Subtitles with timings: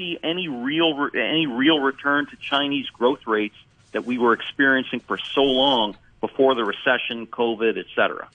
[0.00, 3.56] see any real any real return to Chinese growth rates
[3.92, 8.28] that we were experiencing for so long before the recession, COVID, etc.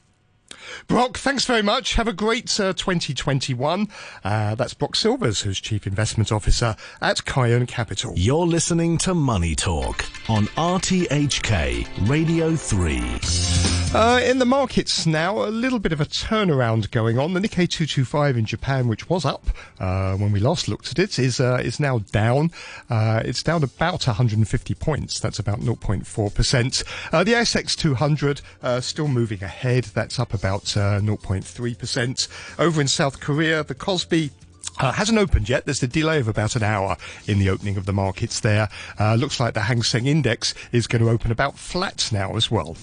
[0.88, 1.96] Brock, thanks very much.
[1.96, 3.88] Have a great uh, 2021.
[4.24, 8.14] Uh, that's Brock Silvers, who's Chief Investment Officer at Kaiyuan Capital.
[8.16, 13.85] You're listening to Money Talk on RTHK Radio 3.
[13.96, 17.32] Uh, in the markets now, a little bit of a turnaround going on.
[17.32, 19.48] The Nikkei 225 in Japan, which was up
[19.80, 22.52] uh, when we last looked at it, is uh, is now down.
[22.90, 25.22] Uh, it's down about 150 points.
[25.22, 26.84] That's about 0.4%.
[27.14, 29.86] Uh, the ASX 200 uh, still moving ahead.
[29.86, 32.60] That's up about 0.3%.
[32.60, 34.32] Over in South Korea, the Kospi
[34.78, 35.64] uh, hasn't opened yet.
[35.64, 38.68] There's a delay of about an hour in the opening of the markets there.
[39.00, 42.52] Uh, looks like the Hang Seng Index is going to open about flat now as
[42.52, 42.76] well.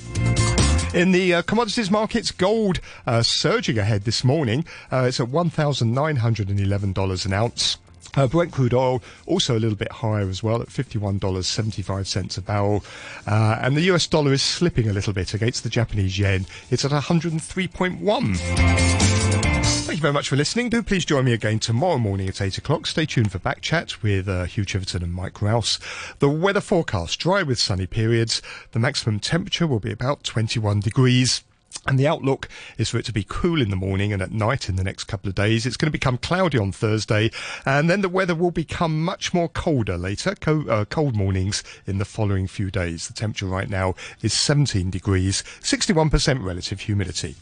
[0.95, 4.67] In the uh, commodities markets, gold uh, surging ahead this morning.
[4.91, 7.79] Uh, it's at $1,911 an ounce.
[8.15, 12.85] Uh, Brent crude oil also a little bit higher as well at $51.75 a barrel.
[13.27, 16.45] Uh, and the US dollar is slipping a little bit against the Japanese yen.
[16.71, 19.22] It's at 103.1.
[19.65, 20.71] Thank you very much for listening.
[20.71, 22.87] Do please join me again tomorrow morning at 8 o'clock.
[22.87, 25.79] Stay tuned for back chat with uh, Hugh Chiverton and Mike Rowse.
[26.19, 28.41] The weather forecast dry with sunny periods.
[28.73, 31.43] The maximum temperature will be about 21 degrees.
[31.87, 34.69] And the outlook is for it to be cool in the morning and at night
[34.69, 35.67] in the next couple of days.
[35.67, 37.31] It's going to become cloudy on Thursday,
[37.67, 40.35] and then the weather will become much more colder later.
[40.35, 43.09] Co- uh, cold mornings in the following few days.
[43.09, 47.37] The temperature right now is 17 degrees, 61% relative humidity.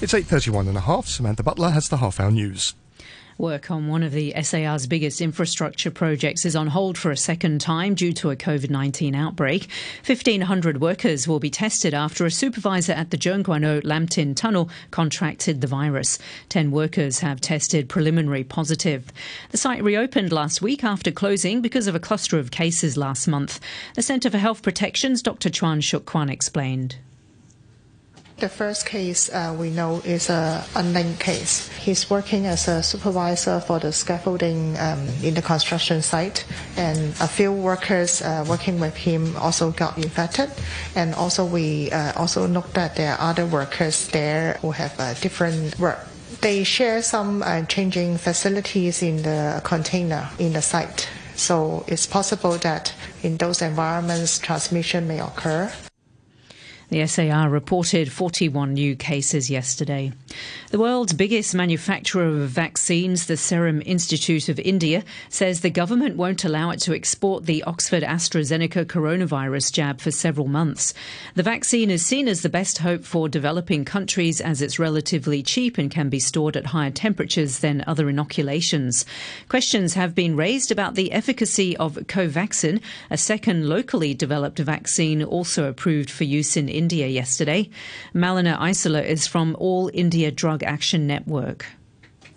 [0.00, 1.08] It's 8.31 and a half.
[1.08, 2.72] Samantha Butler has the half hour news.
[3.36, 7.60] Work on one of the SAR's biggest infrastructure projects is on hold for a second
[7.60, 9.68] time due to a COVID 19 outbreak.
[10.06, 14.70] 1,500 workers will be tested after a supervisor at the Tseung Kwan O-Lam Tin tunnel
[14.92, 16.20] contracted the virus.
[16.48, 19.12] 10 workers have tested preliminary positive.
[19.50, 23.58] The site reopened last week after closing because of a cluster of cases last month.
[23.96, 25.50] The Centre for Health Protection's Dr.
[25.50, 26.98] Chuang Shuk-kwan explained.
[28.38, 31.66] The first case uh, we know is a unlinked case.
[31.74, 37.26] He's working as a supervisor for the scaffolding um, in the construction site, and a
[37.26, 40.52] few workers uh, working with him also got infected.
[40.94, 45.76] And also we uh, also note that there are other workers there who have different
[45.80, 45.98] work.
[46.40, 51.08] They share some uh, changing facilities in the container in the site.
[51.34, 52.94] So it's possible that
[53.24, 55.72] in those environments transmission may occur.
[56.90, 60.10] The SAR reported 41 new cases yesterday.
[60.70, 66.46] The world's biggest manufacturer of vaccines, the Serum Institute of India, says the government won't
[66.46, 70.94] allow it to export the Oxford AstraZeneca coronavirus jab for several months.
[71.34, 75.76] The vaccine is seen as the best hope for developing countries as it's relatively cheap
[75.76, 79.04] and can be stored at higher temperatures than other inoculations.
[79.50, 85.68] Questions have been raised about the efficacy of Covaxin, a second locally developed vaccine also
[85.68, 87.70] approved for use in India yesterday.
[88.14, 91.66] Malini Aisola is from All India Drug Action Network.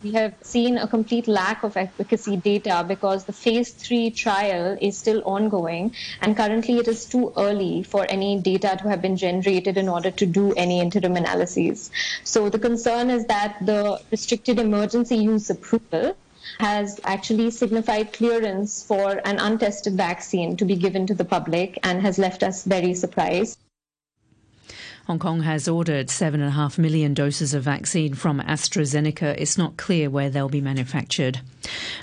[0.04, 4.98] We have seen a complete lack of efficacy data because the phase three trial is
[4.98, 9.78] still ongoing, and currently it is too early for any data to have been generated
[9.78, 11.92] in order to do any interim analyses.
[12.24, 16.18] So the concern is that the restricted emergency use approval
[16.58, 22.02] has actually signified clearance for an untested vaccine to be given to the public and
[22.02, 23.60] has left us very surprised.
[25.12, 29.36] Hong Kong has ordered 7.5 million doses of vaccine from AstraZeneca.
[29.38, 31.42] It's not clear where they'll be manufactured.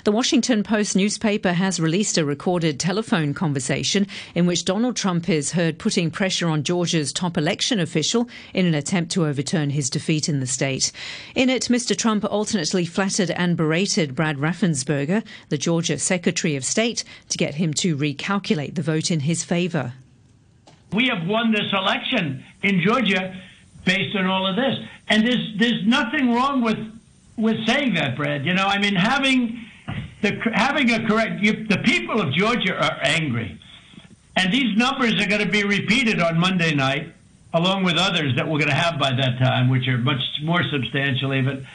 [0.03, 4.05] The Washington Post newspaper has released a recorded telephone conversation
[4.35, 8.75] in which Donald Trump is heard putting pressure on Georgia's top election official in an
[8.75, 10.91] attempt to overturn his defeat in the state.
[11.33, 11.97] In it, Mr.
[11.97, 17.73] Trump alternately flattered and berated Brad Raffensperger, the Georgia Secretary of State, to get him
[17.73, 19.93] to recalculate the vote in his favor.
[20.93, 23.35] We have won this election in Georgia
[23.85, 24.77] based on all of this.
[25.07, 26.79] And there's there's nothing wrong with
[27.37, 28.45] with saying that, Brad.
[28.45, 29.65] You know, I mean, having
[30.21, 33.59] the having a correct you, the people of Georgia are angry,
[34.35, 37.13] and these numbers are going to be repeated on Monday night,
[37.53, 40.61] along with others that we're going to have by that time, which are much more
[40.71, 41.65] substantial even.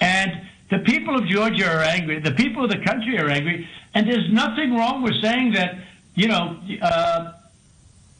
[0.00, 2.20] And the people of Georgia are angry.
[2.20, 5.78] The people of the country are angry, and there's nothing wrong with saying that.
[6.14, 6.58] You know.
[6.82, 7.32] Uh,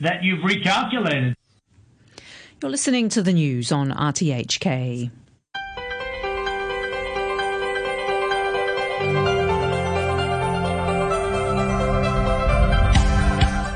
[0.01, 1.35] that you've recalculated.
[2.63, 5.11] You're listening to the news on RTHK.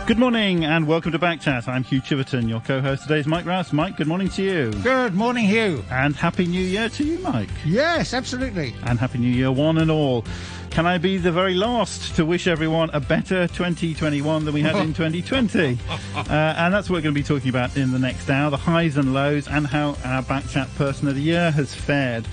[0.06, 1.66] Good morning and welcome to Backchat.
[1.66, 2.46] I'm Hugh Chiverton.
[2.46, 3.72] Your co-host today is Mike Rowse.
[3.72, 4.70] Mike, good morning to you.
[4.82, 5.82] Good morning, Hugh.
[5.90, 7.48] And Happy New Year to you, Mike.
[7.64, 8.74] Yes, absolutely.
[8.84, 10.26] And Happy New Year, one and all.
[10.68, 14.76] Can I be the very last to wish everyone a better 2021 than we had
[14.76, 15.78] in 2020?
[15.88, 18.58] Uh, and that's what we're going to be talking about in the next hour, the
[18.58, 22.26] highs and lows and how our Backchat Person of the Year has fared.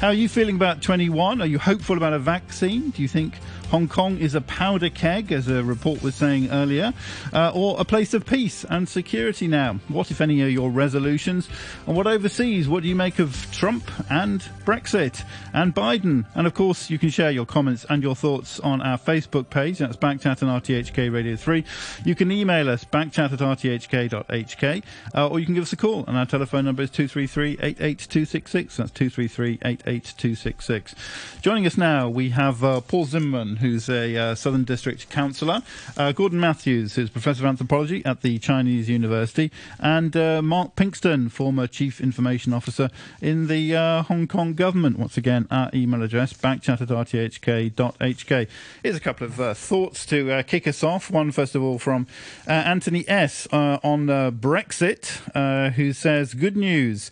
[0.00, 1.42] How are you feeling about 21?
[1.42, 2.88] Are you hopeful about a vaccine?
[2.90, 3.34] Do you think
[3.70, 6.94] Hong Kong is a powder keg, as a report was saying earlier,
[7.34, 9.74] uh, or a place of peace and security now?
[9.88, 11.48] What, if any, are your resolutions?
[11.86, 12.66] And what overseas?
[12.66, 15.22] What do you make of Trump and Brexit
[15.52, 16.24] and Biden?
[16.34, 19.78] And of course, you can share your comments and your thoughts on our Facebook page.
[19.78, 21.62] That's Backchat and RTHK Radio 3.
[22.06, 24.82] You can email us, backchat at rthk.hk,
[25.14, 26.04] uh, or you can give us a call.
[26.06, 28.76] And our telephone number is 233 88266.
[28.78, 30.94] That's 233 88266.
[31.42, 35.62] Joining us now, we have uh, Paul Zimmerman, who's a uh, Southern District councillor,
[35.96, 41.30] uh, Gordon Matthews, who's Professor of Anthropology at the Chinese University, and uh, Mark Pinkstone,
[41.30, 42.90] former Chief Information Officer
[43.20, 44.98] in the uh, Hong Kong government.
[44.98, 48.48] Once again, our email address, backchat at rthk.hk.
[48.82, 51.10] Here's a couple of uh, thoughts to kick us off.
[51.10, 52.06] One, first of all, from
[52.46, 53.46] Anthony S.
[53.52, 57.10] on Brexit, who says, Good news.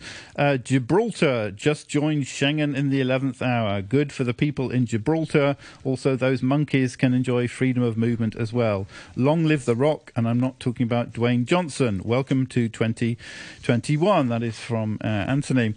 [0.63, 3.81] Gibraltar just joined Schengen in the 11th hour.
[3.81, 5.57] Good for the people in Gibraltar.
[5.83, 8.85] Also, those those monkeys can enjoy freedom of movement as well.
[9.15, 11.99] Long live the rock, and I'm not talking about Dwayne Johnson.
[12.05, 14.29] Welcome to 2021.
[14.29, 15.73] That is from uh, Anthony.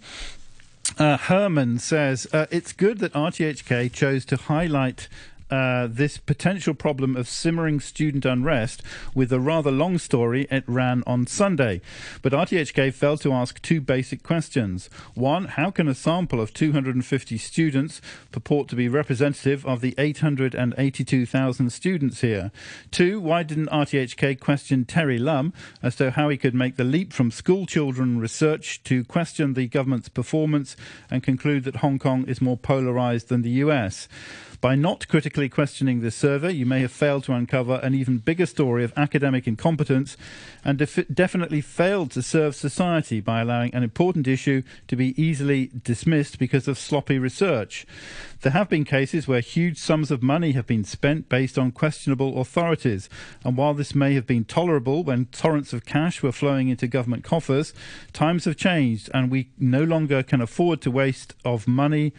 [0.99, 5.07] Uh, Herman says uh, it's good that RTHK chose to highlight
[5.51, 8.81] uh, this potential problem of simmering student unrest
[9.13, 11.81] with a rather long story it ran on Sunday.
[12.21, 14.89] But RTHK failed to ask two basic questions.
[15.13, 18.01] One, how can a sample of 250 students
[18.31, 22.51] purport to be representative of the 882,000 students here?
[22.89, 25.53] Two, why didn't RTHK question Terry Lum
[25.83, 29.67] as to how he could make the leap from school children research to question the
[29.67, 30.77] government's performance
[31.09, 34.07] and conclude that Hong Kong is more polarized than the US?
[34.61, 38.45] By not critically questioning this survey, you may have failed to uncover an even bigger
[38.45, 40.15] story of academic incompetence
[40.63, 45.71] and def- definitely failed to serve society by allowing an important issue to be easily
[45.83, 47.87] dismissed because of sloppy research.
[48.41, 52.41] There have been cases where huge sums of money have been spent based on questionable
[52.41, 53.07] authorities,
[53.43, 57.23] and while this may have been tolerable when torrents of cash were flowing into government
[57.23, 57.71] coffers,
[58.13, 62.13] times have changed and we no longer can afford to waste of money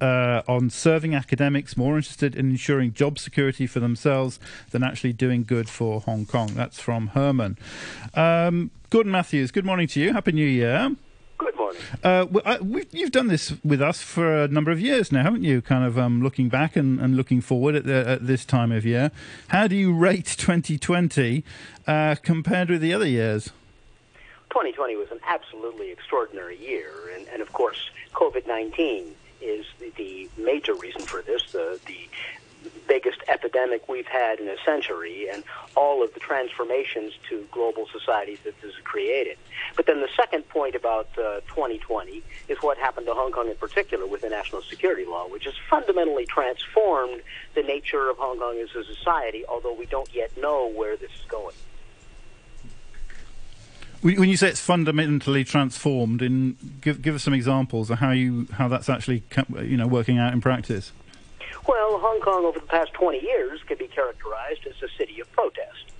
[0.00, 4.40] uh, on serving academics more interested in ensuring job security for themselves
[4.70, 6.48] than actually doing good for Hong Kong.
[6.54, 7.58] That's from Herman.
[8.14, 10.14] Um, Gordon Matthews, good morning to you.
[10.14, 10.96] Happy New Year.
[11.70, 12.40] Morning.
[12.42, 15.62] Uh, you've done this with us for a number of years now, haven't you?
[15.62, 18.84] Kind of um, looking back and, and looking forward at, the, at, this time of
[18.84, 19.10] year.
[19.48, 21.44] How do you rate 2020
[21.86, 23.50] uh, compared with the other years?
[24.50, 30.28] 2020 was an absolutely extraordinary year, and, and of course, COVID 19 is the, the,
[30.36, 31.52] major reason for this.
[31.52, 32.08] The, the
[32.90, 35.44] biggest epidemic we've had in a century and
[35.76, 39.38] all of the transformations to global societies that this has created.
[39.76, 43.54] But then the second point about uh, 2020 is what happened to Hong Kong in
[43.54, 47.22] particular with the national security law, which has fundamentally transformed
[47.54, 51.12] the nature of Hong Kong as a society, although we don't yet know where this
[51.12, 51.54] is going.
[54.02, 58.48] When you say it's fundamentally transformed, in give, give us some examples of how you
[58.52, 59.22] how that's actually
[59.62, 60.90] you know working out in practice.
[61.70, 65.30] Well, Hong Kong over the past 20 years can be characterized as a city of
[65.30, 65.92] protest.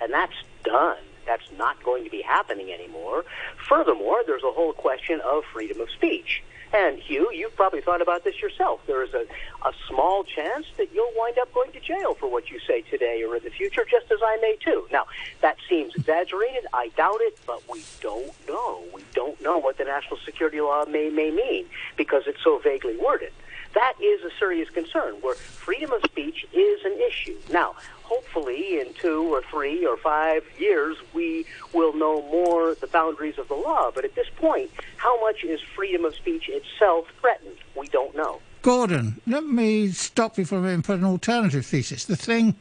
[0.00, 1.02] And that's done.
[1.26, 3.24] That's not going to be happening anymore.
[3.68, 6.44] Furthermore, there's a whole question of freedom of speech.
[6.72, 8.82] And Hugh, you've probably thought about this yourself.
[8.86, 9.26] There is a,
[9.66, 13.24] a small chance that you'll wind up going to jail for what you say today
[13.24, 14.86] or in the future, just as I may too.
[14.92, 15.06] Now,
[15.40, 16.66] that seems exaggerated.
[16.72, 18.84] I doubt it, but we don't know.
[18.94, 21.66] We don't know what the national security law may, may mean
[21.96, 23.32] because it's so vaguely worded
[23.76, 27.36] that is a serious concern where freedom of speech is an issue.
[27.52, 33.36] Now, hopefully in two or three or five years, we will know more the boundaries
[33.36, 33.90] of the law.
[33.94, 37.58] But at this point, how much is freedom of speech itself threatened?
[37.76, 38.40] We don't know.
[38.62, 42.06] Gordon, let me stop you for a minute and put an alternative thesis.
[42.06, 42.54] The thing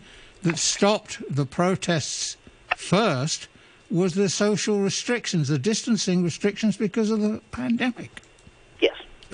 [0.43, 2.35] that stopped the protests
[2.75, 3.47] first
[3.89, 8.21] was the social restrictions, the distancing restrictions because of the pandemic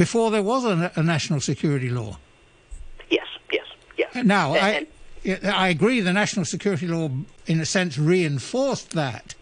[0.01, 2.17] before there was a, a national security law.
[3.09, 3.67] Yes, yes,
[3.97, 4.15] yes.
[4.23, 4.87] Now, and,
[5.25, 7.09] I, I agree the national security law,
[7.47, 9.35] in a sense, reinforced that.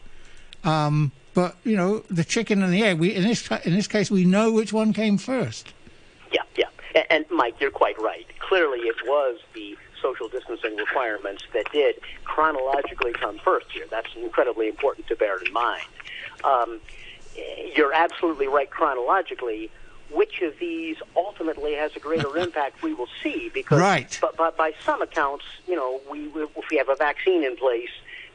[0.64, 4.12] Um, but, you know, the chicken and the egg, we, in, this, in this case,
[4.12, 5.74] we know which one came first.
[6.34, 6.66] Yeah, yeah.
[6.94, 11.96] And, and Mike, you're quite right clearly it was the social distancing requirements that did
[12.24, 13.86] chronologically come first here.
[13.90, 15.86] That's incredibly important to bear in mind.
[16.44, 16.82] Um,
[17.76, 19.70] you're absolutely right chronologically.
[20.12, 23.50] Which of these ultimately has a greater impact, we will see.
[23.54, 24.18] Because, right.
[24.22, 27.90] but, but by some accounts, you know, we if we have a vaccine in place,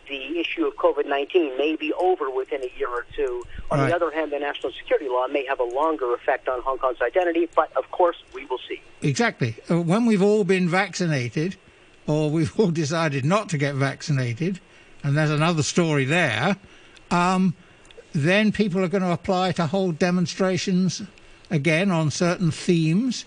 [0.09, 3.43] the issue of COVID 19 may be over within a year or two.
[3.71, 3.89] On Right.
[3.89, 7.01] the other hand, the national security law may have a longer effect on Hong Kong's
[7.01, 8.81] identity, but of course, we will see.
[9.03, 9.57] Exactly.
[9.71, 11.57] Uh, When we've all been vaccinated,
[12.07, 14.61] or we've all decided not to get vaccinated,
[15.03, 16.57] and there's another story there,
[17.11, 17.55] um,
[18.13, 21.03] then people are going to apply to hold demonstrations
[21.55, 23.25] again on certain themes,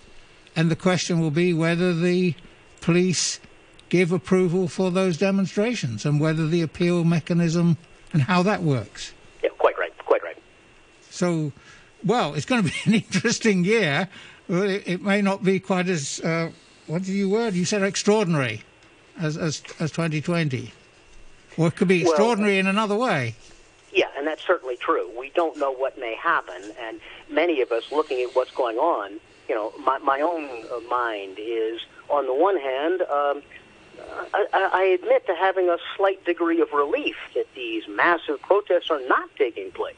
[0.54, 2.34] and the question will be whether the
[2.82, 3.40] police
[3.88, 7.78] give approval for those demonstrations and whether the appeal mechanism
[8.12, 9.14] and how that works.
[9.42, 10.36] Yeah, quite right, quite right.
[11.10, 11.52] So,
[12.04, 14.08] well, it's going to be an interesting year.
[14.50, 16.50] It, may not be quite as uh,
[16.86, 17.54] what did you word?
[17.54, 18.62] You said extraordinary
[19.18, 20.72] as as as 2020,
[21.56, 23.34] or it could be Well- extraordinary in another way.
[23.92, 25.10] Yeah, and that's certainly true.
[25.18, 29.18] We don't know what may happen, and many of us looking at what's going on,
[29.48, 31.80] you know, my, my own uh, mind is,
[32.10, 33.42] on the one hand, um,
[34.34, 39.00] I, I admit to having a slight degree of relief that these massive protests are
[39.08, 39.96] not taking place.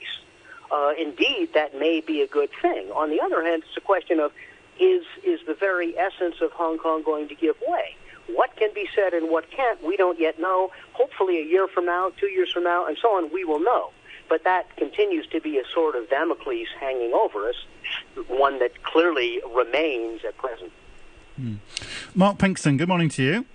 [0.71, 2.91] Uh, indeed, that may be a good thing.
[2.93, 4.33] On the other hand, it's a question of
[4.79, 7.97] is is the very essence of Hong Kong going to give way?
[8.35, 10.71] What can be said and what can't, we don't yet know.
[10.93, 13.91] Hopefully, a year from now, two years from now, and so on, we will know.
[14.29, 17.57] But that continues to be a sort of Damocles hanging over us,
[18.29, 20.73] one that clearly remains at present.
[21.37, 21.55] Hmm.
[22.15, 23.47] Mark Pinkstone, good morning to you.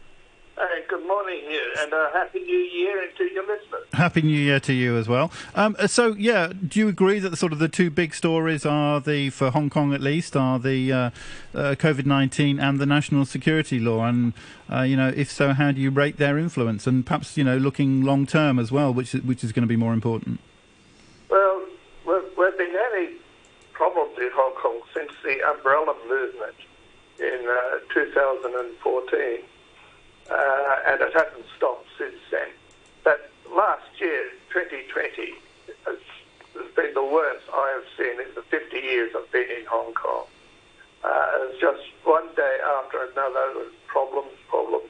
[0.58, 3.84] Uh, good morning here, and uh, happy new year and to your listeners.
[3.92, 5.30] Happy New Year to you as well.
[5.54, 9.32] Um, so, yeah, do you agree that sort of the two big stories are the
[9.32, 10.98] for Hong Kong at least are the uh,
[11.54, 14.06] uh, COVID nineteen and the national security law?
[14.06, 14.32] And
[14.72, 16.88] uh, you know, if so, how do you rate their influence?
[16.88, 19.68] And perhaps you know, looking long term as well, which is, which is going to
[19.68, 20.40] be more important.
[21.30, 21.66] Well,
[22.08, 23.16] we've, we've been having
[23.74, 26.56] problems in Hong Kong since the umbrella movement
[27.20, 29.42] in uh, 2014,
[30.30, 32.50] uh, and it hasn't stopped since then.
[33.04, 35.34] But last year, 2020,
[35.86, 35.98] has,
[36.56, 39.94] has been the worst I have seen in the 50 years I've been in Hong
[39.94, 40.26] Kong.
[41.04, 44.90] Uh, it's just one day after another, problems, problems.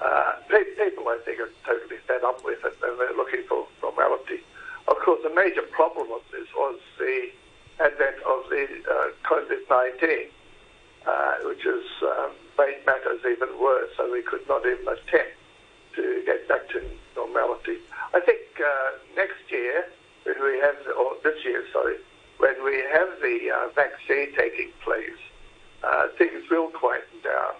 [0.00, 3.66] Uh, pe- people, I think, are totally fed up with it, and they're looking for
[3.82, 4.40] normality.
[4.88, 7.30] Of course, the major problem of this was the
[7.78, 10.26] advent of the uh, COVID-19,
[11.06, 15.36] uh, which is um, made matters even worse, so we could not even attempt
[15.96, 16.78] to get back to
[17.16, 17.78] normality.
[18.12, 19.86] I think uh, next year,
[20.24, 21.96] when we have, the, or this year, sorry,
[22.38, 25.22] when we have the uh, vaccine taking place,
[25.82, 27.54] uh, things will quieten down.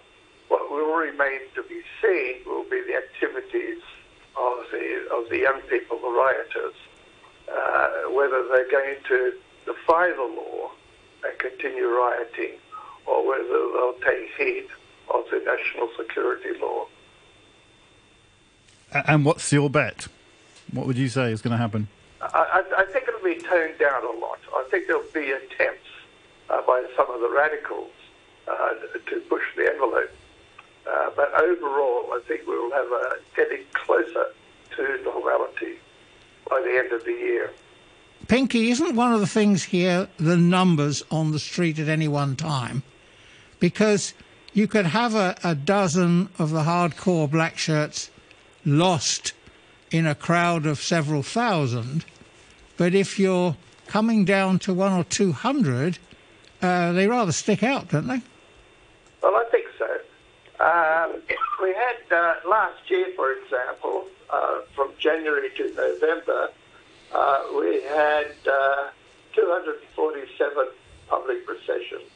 [0.49, 3.81] What will remain to be seen will be the activities
[4.37, 6.77] of the of the young people, the rioters,
[7.49, 9.33] uh, whether they're going to
[9.65, 10.71] defy the law
[11.23, 12.55] and continue rioting,
[13.05, 14.67] or whether they'll take heed
[15.09, 16.87] of the national security law.
[18.93, 20.07] And what's your bet?
[20.71, 21.87] What would you say is going to happen?
[22.21, 24.39] I, I, I think it'll be toned down a lot.
[24.53, 25.87] I think there'll be attempts
[26.49, 27.91] uh, by some of the radicals
[28.47, 28.73] uh,
[29.09, 30.11] to push the envelope.
[30.89, 34.27] Uh, but overall, I think we will have a getting closer
[34.75, 35.75] to normality
[36.49, 37.51] by the end of the year.
[38.27, 42.35] Pinky, isn't one of the things here the numbers on the street at any one
[42.35, 42.83] time?
[43.59, 44.13] Because
[44.53, 48.09] you could have a, a dozen of the hardcore black shirts
[48.65, 49.33] lost
[49.89, 52.05] in a crowd of several thousand,
[52.77, 53.55] but if you're
[53.87, 55.97] coming down to one or two hundred,
[56.61, 58.21] uh, they rather stick out, don't they?
[59.21, 59.85] Well, I think so.
[60.63, 61.21] Um,
[61.61, 66.49] we had uh, last year, for example, uh, from January to November,
[67.13, 68.89] uh, we had uh,
[69.33, 70.67] 247
[71.09, 72.09] public processions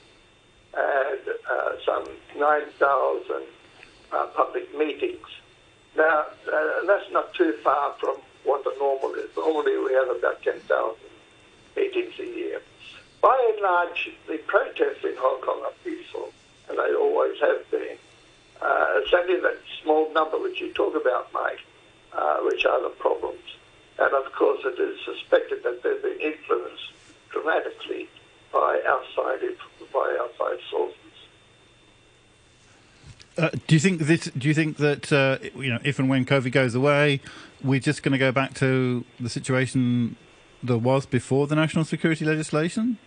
[0.76, 2.06] and uh, some
[2.38, 3.44] 9,000
[4.12, 5.28] uh, public meetings.
[5.96, 9.30] Now, uh, that's not too far from what the normal is.
[9.36, 10.62] Normally, we have about 10,000
[11.76, 12.62] meetings a year.
[13.22, 16.32] By and large, the protests in Hong Kong are peaceful,
[16.70, 17.98] and they always have been.
[18.62, 21.60] Uh, it's only that small number which you talk about, Mike,
[22.14, 23.40] uh, which are the problems.
[23.98, 26.92] And of course, it is suspected that they've been influenced
[27.32, 28.10] dramatically
[28.52, 29.40] by outside
[29.94, 30.96] by outside sources.
[33.38, 34.26] Uh, do you think this?
[34.38, 37.22] Do you think that uh, you know, if and when COVID goes away,
[37.64, 40.16] we're just going to go back to the situation
[40.64, 42.98] there was before the national security legislation?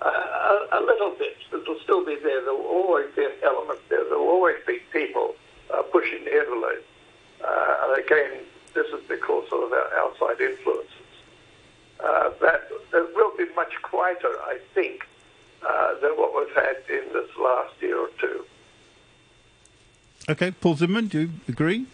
[0.00, 1.36] Uh, a, a little bit.
[1.52, 2.44] It'll still be there.
[2.44, 4.04] There will always be an element there.
[4.04, 5.34] There will always be people
[5.72, 6.84] uh, pushing the envelope.
[7.44, 8.40] Uh, and again,
[8.74, 10.99] this is because of our outside influences.
[12.02, 15.06] Uh, that it will be much quieter, I think,
[15.62, 18.44] uh, than what we've had in this last year or two.
[20.28, 21.86] Okay, Paul Zimmerman, do you agree?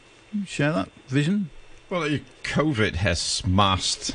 [0.46, 1.50] Share that vision?
[1.88, 4.14] Well, COVID has masked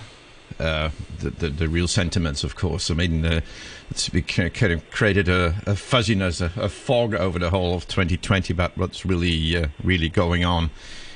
[0.60, 2.92] uh, the, the, the real sentiments, of course.
[2.92, 3.42] I mean, uh,
[3.90, 8.54] it's kind of created a, a fuzziness, a, a, fog over the whole of 2020
[8.54, 10.70] about what's really uh, really going on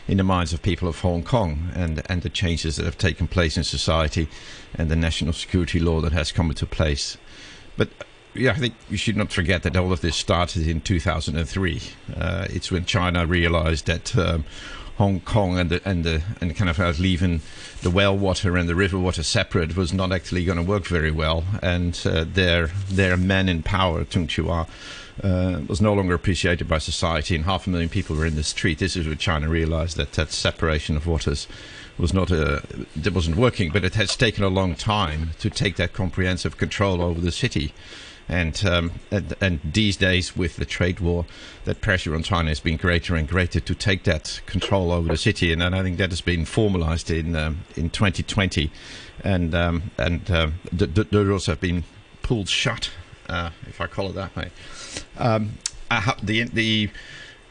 [0.07, 3.27] in the minds of people of Hong Kong and and the changes that have taken
[3.27, 4.27] place in society
[4.75, 7.17] and the national security law that has come into place.
[7.77, 7.89] But
[8.33, 11.81] yeah, I think you should not forget that all of this started in 2003.
[12.15, 14.15] Uh, it's when China realized that.
[14.17, 14.45] Um,
[14.97, 17.41] Hong Kong and the and the and kind of uh, leaving
[17.81, 21.11] the well water and the river water separate was not actually going to work very
[21.11, 24.69] well, and uh, their their men in power, Tung Chee-hwa,
[25.23, 28.43] uh, was no longer appreciated by society, and half a million people were in the
[28.43, 28.79] street.
[28.79, 31.47] This is when China realised that that separation of waters
[31.97, 32.61] was not a
[32.95, 37.01] that wasn't working, but it has taken a long time to take that comprehensive control
[37.01, 37.73] over the city.
[38.27, 41.25] And, um, and, and these days, with the trade war,
[41.65, 45.17] that pressure on China has been greater and greater to take that control over the
[45.17, 48.71] city, and, and I think that has been formalised in um, in 2020,
[49.23, 51.83] and um, and uh, the, the, the, doors have been
[52.23, 52.89] pulled shut,
[53.29, 54.49] uh, if I call it that way.
[55.17, 55.57] Um,
[56.23, 56.89] the the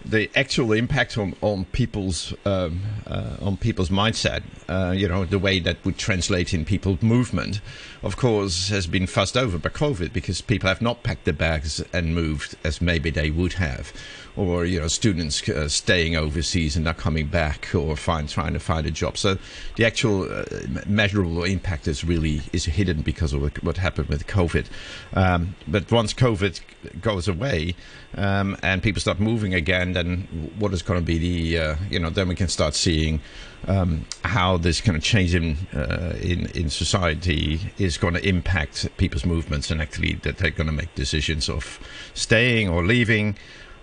[0.04, 5.38] the actual impact on on people's um, uh, on people's mindset, uh, you know, the
[5.38, 7.60] way that would translate in people's movement,
[8.02, 11.82] of course, has been fussed over by COVID because people have not packed their bags
[11.92, 13.92] and moved as maybe they would have
[14.36, 18.58] or you know students uh, staying overseas and not coming back or find trying to
[18.58, 19.16] find a job.
[19.16, 19.38] So
[19.76, 20.44] the actual uh,
[20.86, 24.66] measurable impact is really is hidden because of what happened with COVID.
[25.14, 26.60] Um, but once COVID
[27.00, 27.76] goes away
[28.16, 32.00] um, and people start moving again, then what is going to be the uh, you
[32.00, 33.20] know then we can start seeing.
[33.66, 38.94] Um, how this kind of change in, uh, in in society is going to impact
[38.98, 41.80] people's movements and actually that they're going to make decisions of
[42.12, 43.36] staying or leaving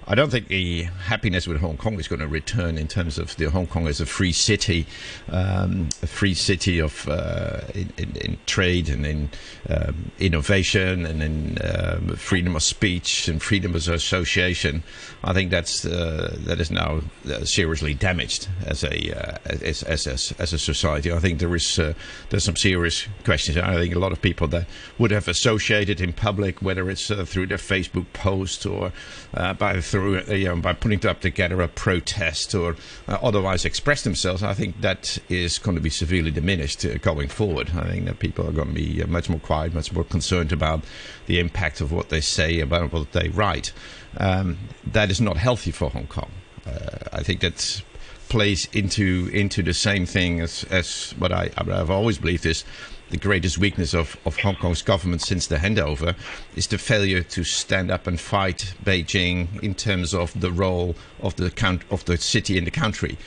[0.08, 3.36] I don't think the happiness with Hong Kong is going to return in terms of
[3.38, 4.88] the Hong Kong as a free city,
[5.30, 9.30] um, a free city of uh, in, in, in, trade and in
[9.70, 14.84] um, innovation and in um, freedom of speech and freedom of association.
[15.24, 20.08] I think that's uh, that is now uh, seriously damaged as a uh, as, as,
[20.08, 21.12] as, as a society.
[21.12, 21.94] I think there is uh,
[22.30, 23.56] there's some serious questions.
[23.56, 24.66] I think a lot of people that
[24.98, 28.92] would have associated in public, whether it's uh, through their Facebook post or
[29.32, 32.76] by through you know, by putting up together a protest or
[33.08, 37.72] otherwise express themselves, I think that is going to be severely diminished going forward.
[37.76, 40.84] I think that people are going to be much more quiet, much more concerned about
[41.28, 43.74] the impact of what they say, about what they write
[44.18, 46.32] um, that is not healthy for Hong Kong.
[46.66, 47.82] Uh, I think that
[48.30, 52.64] plays into into the same thing as, as what I, I've always believed is
[53.12, 56.16] the greatest weakness of, of Hong Kong's government since the handover
[56.56, 61.36] is the failure to stand up and fight Beijing in terms of the role of
[61.36, 63.18] the count of the city in the country.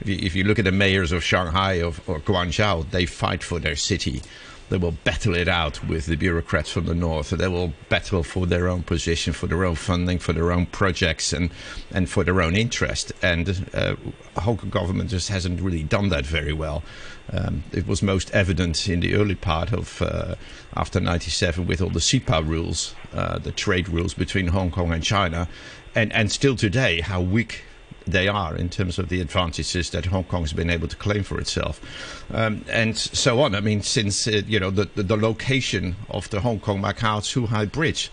[0.00, 3.42] If you, if you look at the mayors of Shanghai of, or Guangzhou, they fight
[3.42, 4.22] for their city.
[4.70, 7.30] They will battle it out with the bureaucrats from the north.
[7.30, 11.34] They will battle for their own position, for their own funding, for their own projects,
[11.34, 11.50] and,
[11.92, 13.12] and for their own interest.
[13.22, 13.96] And uh,
[14.40, 16.82] Hong Kong government just hasn't really done that very well.
[17.32, 20.34] Um, it was most evident in the early part of uh,
[20.76, 25.02] after 97 with all the CEPA rules, uh, the trade rules between Hong Kong and
[25.02, 25.48] China,
[25.94, 27.62] and, and still today how weak
[28.06, 31.22] they are in terms of the advantages that Hong Kong has been able to claim
[31.22, 31.80] for itself,
[32.32, 33.54] um, and so on.
[33.54, 37.20] I mean, since uh, you know the, the, the location of the Hong Kong Macau
[37.20, 38.10] Zhuhai Bridge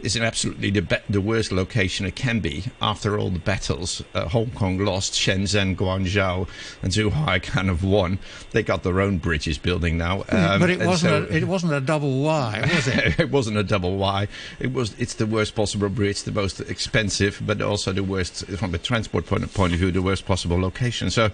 [0.00, 2.64] is an absolutely the, be- the worst location it can be.
[2.80, 6.48] After all the battles, uh, Hong Kong lost, Shenzhen, Guangzhou,
[6.82, 8.18] and Zhuhai kind of won.
[8.52, 10.24] They got their own bridges building now.
[10.28, 11.28] Um, but it wasn't.
[11.28, 13.20] So, a, it wasn't a double Y, was it?
[13.20, 14.28] it wasn't a double Y.
[14.60, 14.94] It was.
[14.98, 19.26] It's the worst possible bridge, the most expensive, but also the worst from a transport
[19.26, 21.10] point, point of view, the worst possible location.
[21.10, 21.30] So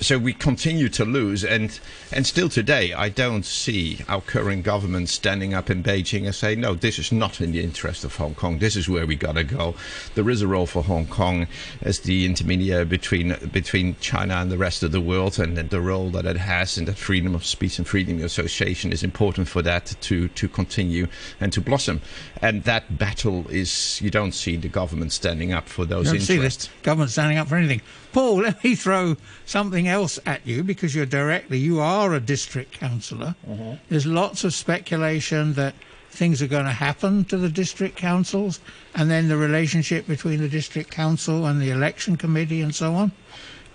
[0.00, 1.78] so we continue to lose, and
[2.12, 6.54] and still today, I don't see our current government standing up in Beijing and say,
[6.54, 8.58] no, this is not in the interest of Hong Kong.
[8.58, 9.74] This is where we gotta go.
[10.14, 11.46] There is a role for Hong Kong
[11.80, 16.10] as the intermediary between between China and the rest of the world, and the role
[16.10, 19.62] that it has in that freedom of speech and freedom of association is important for
[19.62, 21.06] that to to continue
[21.40, 22.00] and to blossom.
[22.42, 26.30] And that battle is you don't see the government standing up for those you don't
[26.30, 26.64] interests.
[26.64, 27.80] See the government standing up for anything.
[28.14, 32.72] Paul, let me throw something else at you because you're directly, you are a district
[32.72, 33.34] councillor.
[33.46, 33.74] Mm-hmm.
[33.90, 35.74] There's lots of speculation that
[36.10, 38.60] things are going to happen to the district councils,
[38.94, 43.10] and then the relationship between the district council and the election committee and so on.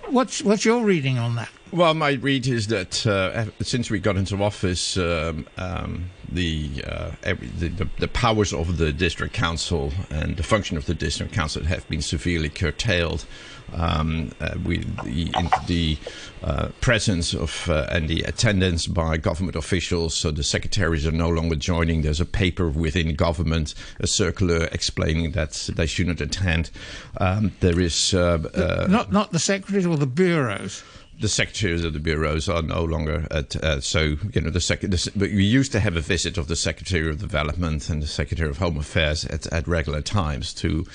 [0.07, 1.49] What's what's your reading on that?
[1.71, 7.11] Well, my read is that uh, since we got into office, um, um, the, uh,
[7.23, 11.33] every, the, the, the powers of the district council and the function of the district
[11.33, 13.25] council have been severely curtailed.
[13.73, 15.31] Um, uh, we, the,
[15.67, 15.97] the
[16.43, 21.29] uh, presence of uh, and the attendance by government officials, so the secretaries are no
[21.29, 22.01] longer joining.
[22.01, 26.71] There's a paper within government, a circular explaining that they shouldn't attend.
[27.17, 30.83] Um, there is uh, uh, not not the secretaries or the bureaus
[31.19, 33.55] the secretaries of the bureaus are no longer at.
[33.57, 35.09] Uh, so you know the second.
[35.15, 38.57] We used to have a visit of the secretary of development and the secretary of
[38.57, 40.85] home affairs at, at regular times to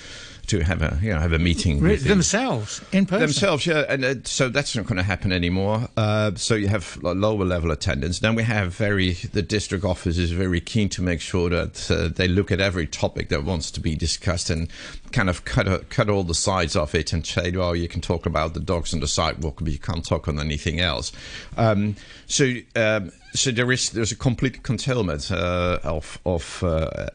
[0.45, 3.21] to have a you know have a meeting themselves in person.
[3.21, 5.89] Themselves, yeah, and uh, so that's not going to happen anymore.
[5.97, 8.21] Uh, so you have lower level attendance.
[8.21, 12.09] Then we have very the district office is very keen to make sure that uh,
[12.09, 14.69] they look at every topic that wants to be discussed and
[15.13, 18.01] kind of cut uh, cut all the sides of it and say, well, you can
[18.01, 21.13] talk about the dogs on the sidewalk, but you can't talk on anything else.
[21.57, 22.53] Um, so.
[22.77, 27.09] Um, so there is there's a complete curtailment uh, of of uh,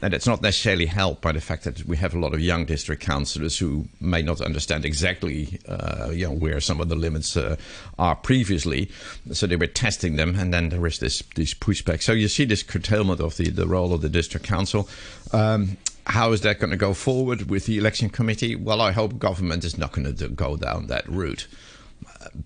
[0.00, 2.64] and it's not necessarily helped by the fact that we have a lot of young
[2.64, 7.36] district councillors who may not understand exactly uh, you know where some of the limits
[7.36, 7.56] uh,
[7.98, 8.90] are previously.
[9.32, 12.02] So they were testing them and then there is this this pushback.
[12.02, 14.88] So you see this curtailment of the the role of the district council.
[15.32, 18.54] Um, how is that going to go forward with the election committee?
[18.54, 21.48] Well, I hope government is not going to go down that route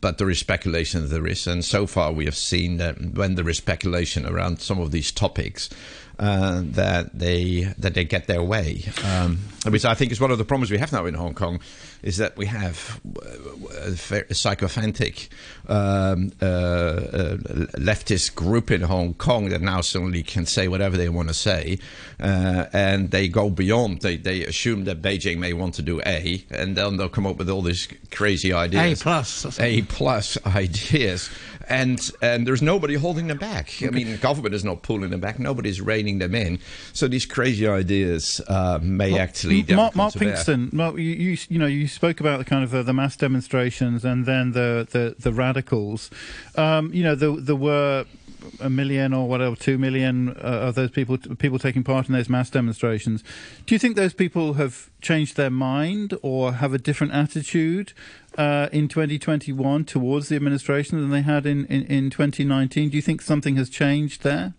[0.01, 3.35] but there is speculation that there is, and so far we have seen that when
[3.35, 5.71] there is speculation around some of these topics,
[6.19, 10.38] uh, that they that they get their way, um, which I think is one of
[10.38, 11.61] the problems we have now in Hong Kong,
[12.03, 13.01] is that we have
[13.77, 15.29] a sycophantic
[15.68, 17.37] um, uh, uh,
[17.77, 21.79] leftist group in Hong Kong that now suddenly can say whatever they want to say,
[22.20, 24.01] uh, and they go beyond.
[24.01, 27.37] They they assume that Beijing may want to do A, and then they'll come up
[27.37, 29.01] with all these crazy ideas.
[29.01, 29.61] A plus.
[29.61, 31.29] A plus ideas
[31.71, 33.73] and and there's nobody holding them back.
[33.83, 35.39] I mean, government is not pulling them back.
[35.39, 36.59] Nobody's reining them in.
[36.93, 39.63] So these crazy ideas uh, may well, actually.
[39.63, 42.83] Mark, Mark Pinkstone, Mark, you, you, you know you spoke about the kind of uh,
[42.83, 46.11] the mass demonstrations and then the the, the radicals.
[46.57, 48.05] Um, you know, there, there were
[48.61, 52.29] a million or whatever, two million uh, of those people people taking part in those
[52.29, 53.22] mass demonstrations.
[53.66, 57.92] Do you think those people have changed their mind or have a different attitude
[58.37, 62.90] uh, in 2021 towards the administration than they had in, in, in 2019?
[62.90, 64.55] Do you think something has changed there?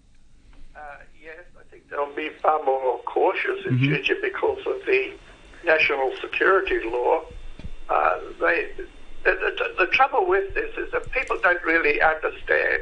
[0.75, 0.79] Uh,
[1.21, 3.85] yes, I think they'll be far more cautious in mm-hmm.
[3.85, 5.13] future because of the
[5.65, 7.23] national security law.
[7.89, 8.71] Uh, they,
[9.23, 12.81] the, the, the trouble with this is that people don't really understand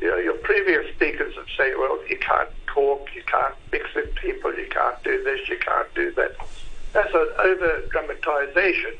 [0.00, 4.14] you know, your previous speakers have said, well, you can't talk, you can't mix with
[4.14, 6.36] people, you can't do this, you can't do that.
[6.92, 8.94] That's an over dramatization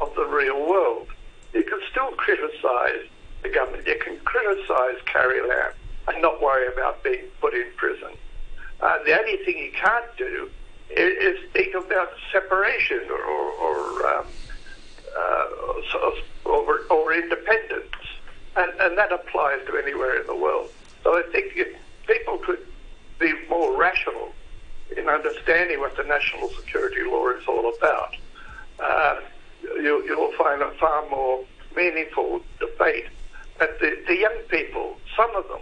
[0.00, 1.08] of the real world.
[1.52, 3.06] You can still criticize
[3.42, 5.72] the government, you can criticize Carrie Lam
[6.08, 8.12] and not worry about being put in prison.
[8.80, 10.50] Uh, the only thing you can't do
[10.90, 14.26] is, is speak about separation or, or, um,
[15.18, 17.90] uh, or, or independence
[18.56, 20.70] and, and that applies to anywhere in the world.
[21.02, 21.68] So I think if
[22.06, 22.66] people could
[23.18, 24.32] be more rational
[24.96, 28.16] in understanding what the national security law is all about,
[28.80, 29.20] uh,
[29.62, 33.06] you, you'll find a far more meaningful debate.
[33.58, 35.60] But the, the young people, some of them,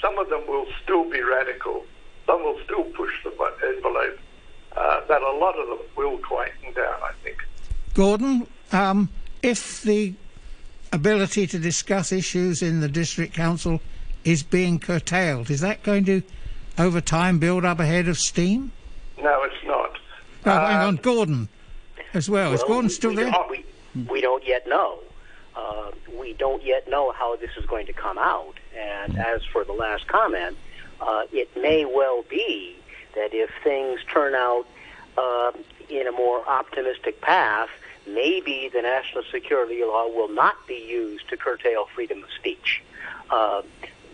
[0.00, 1.84] some of them will still be radical.
[2.26, 3.30] Some will still push the
[3.64, 4.18] envelope.
[4.76, 7.36] Uh, but a lot of them will quieten down, I think.
[7.94, 9.08] Gordon, um,
[9.42, 10.14] if the
[10.94, 13.80] ability to discuss issues in the district council
[14.24, 15.50] is being curtailed.
[15.50, 16.22] Is that going to,
[16.78, 18.72] over time, build up a head of steam?
[19.20, 19.98] No, it's not.
[20.46, 21.48] Oh, uh, hang on, Gordon
[22.14, 22.50] as well.
[22.50, 23.32] well is Gordon still we, there?
[23.50, 23.64] We,
[24.08, 24.98] we don't yet know.
[25.56, 28.54] Uh, we don't yet know how this is going to come out.
[28.76, 29.24] And mm.
[29.24, 30.56] as for the last comment,
[31.00, 32.76] uh, it may well be
[33.14, 34.66] that if things turn out
[35.16, 35.52] uh,
[35.88, 37.68] in a more optimistic path,
[38.06, 42.82] maybe the national security law will not be used to curtail freedom of speech.
[43.30, 43.62] Uh,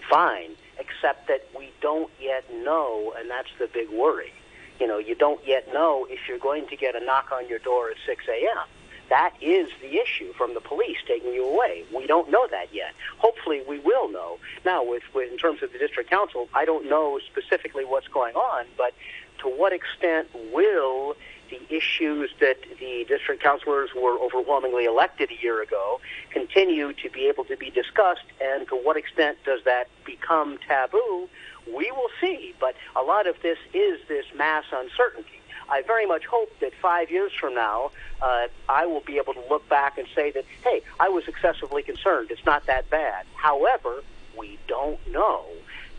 [0.08, 4.32] fine, except that we don't yet know, and that's the big worry.
[4.78, 7.58] You know, you don't yet know if you're going to get a knock on your
[7.58, 8.66] door at 6 a.m.
[9.10, 11.84] That is the issue from the police taking you away.
[11.94, 12.94] We don't know that yet.
[13.18, 14.38] Hopefully, we will know.
[14.64, 18.36] Now, with, with in terms of the district council, I don't know specifically what's going
[18.36, 18.94] on, but
[19.40, 21.16] to what extent will
[21.50, 27.26] the issues that the district councilors were overwhelmingly elected a year ago continue to be
[27.28, 31.28] able to be discussed, and to what extent does that become taboo
[31.76, 35.40] We will see, but a lot of this is this mass uncertainty.
[35.68, 39.42] I very much hope that five years from now, uh, I will be able to
[39.48, 42.30] look back and say that, hey, I was excessively concerned.
[42.30, 43.24] It's not that bad.
[43.36, 44.02] However,
[44.36, 45.44] we don't know.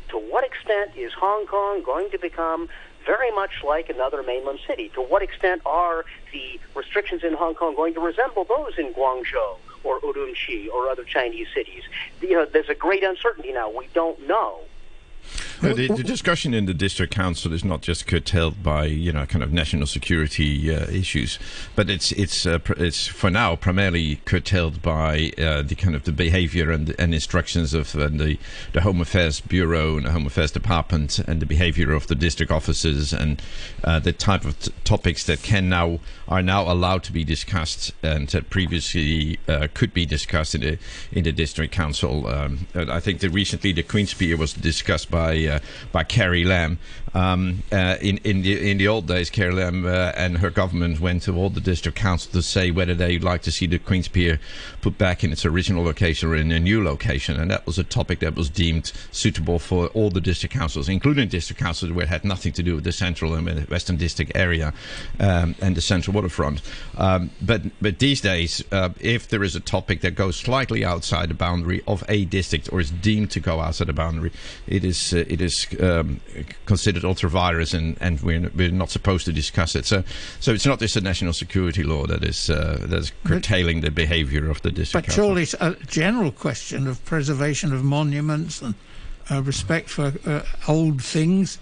[0.10, 2.68] To what extent is Hong Kong going to become
[3.06, 4.90] very much like another mainland city?
[4.96, 9.58] To what extent are the restrictions in Hong Kong going to resemble those in Guangzhou
[9.84, 11.84] or Urumqi or other Chinese cities?
[12.22, 13.70] You know, there's a great uncertainty now.
[13.70, 14.62] We don't know.
[15.62, 19.26] No, the, the, discussion in the district council is not just curtailed by you know
[19.28, 21.38] kind of national security uh, issues,
[21.76, 26.04] but it's it's uh, pr- it's for now primarily curtailed by uh, the kind of
[26.06, 28.40] the behaviour and, and instructions of uh, the
[28.74, 32.52] the Home Affairs Bureau and the Home Affairs Department and the behaviour of the district
[32.52, 33.42] officers and
[33.84, 37.92] uh, the type of t- topics that can now are now allowed to be discussed
[38.02, 40.78] and that previously uh, could be discussed in the
[41.12, 42.26] in the district council.
[42.28, 45.51] Um, I think that recently the Queen's Pier was discussed by
[45.92, 46.80] by Carrie Lam.
[47.14, 51.00] Um, uh, in in the in the old days, Carrie Lam uh, and her government
[51.00, 54.08] went to all the district councils to say whether they'd like to see the Queen's
[54.08, 54.40] Pier
[54.82, 57.84] put back in its original location or in a new location, and that was a
[57.84, 62.10] topic that was deemed suitable for all the district councils, including district councils where it
[62.10, 64.74] had nothing to do with the central and western district area
[65.20, 66.62] um, and the central waterfront.
[66.98, 71.30] Um, but but these days, uh, if there is a topic that goes slightly outside
[71.30, 74.32] the boundary of a district or is deemed to go outside the boundary,
[74.68, 76.22] it is uh, it is um,
[76.66, 79.86] considered ultra vires, and, and we're, we're not supposed to discuss it.
[79.86, 80.04] So,
[80.40, 83.92] so it's not just a national security law that is uh, that is curtailing the
[83.92, 85.08] behaviour of the district.
[85.08, 88.76] But surely it's a general question of preservation of monuments and
[89.30, 91.60] uh, respect for uh, old things.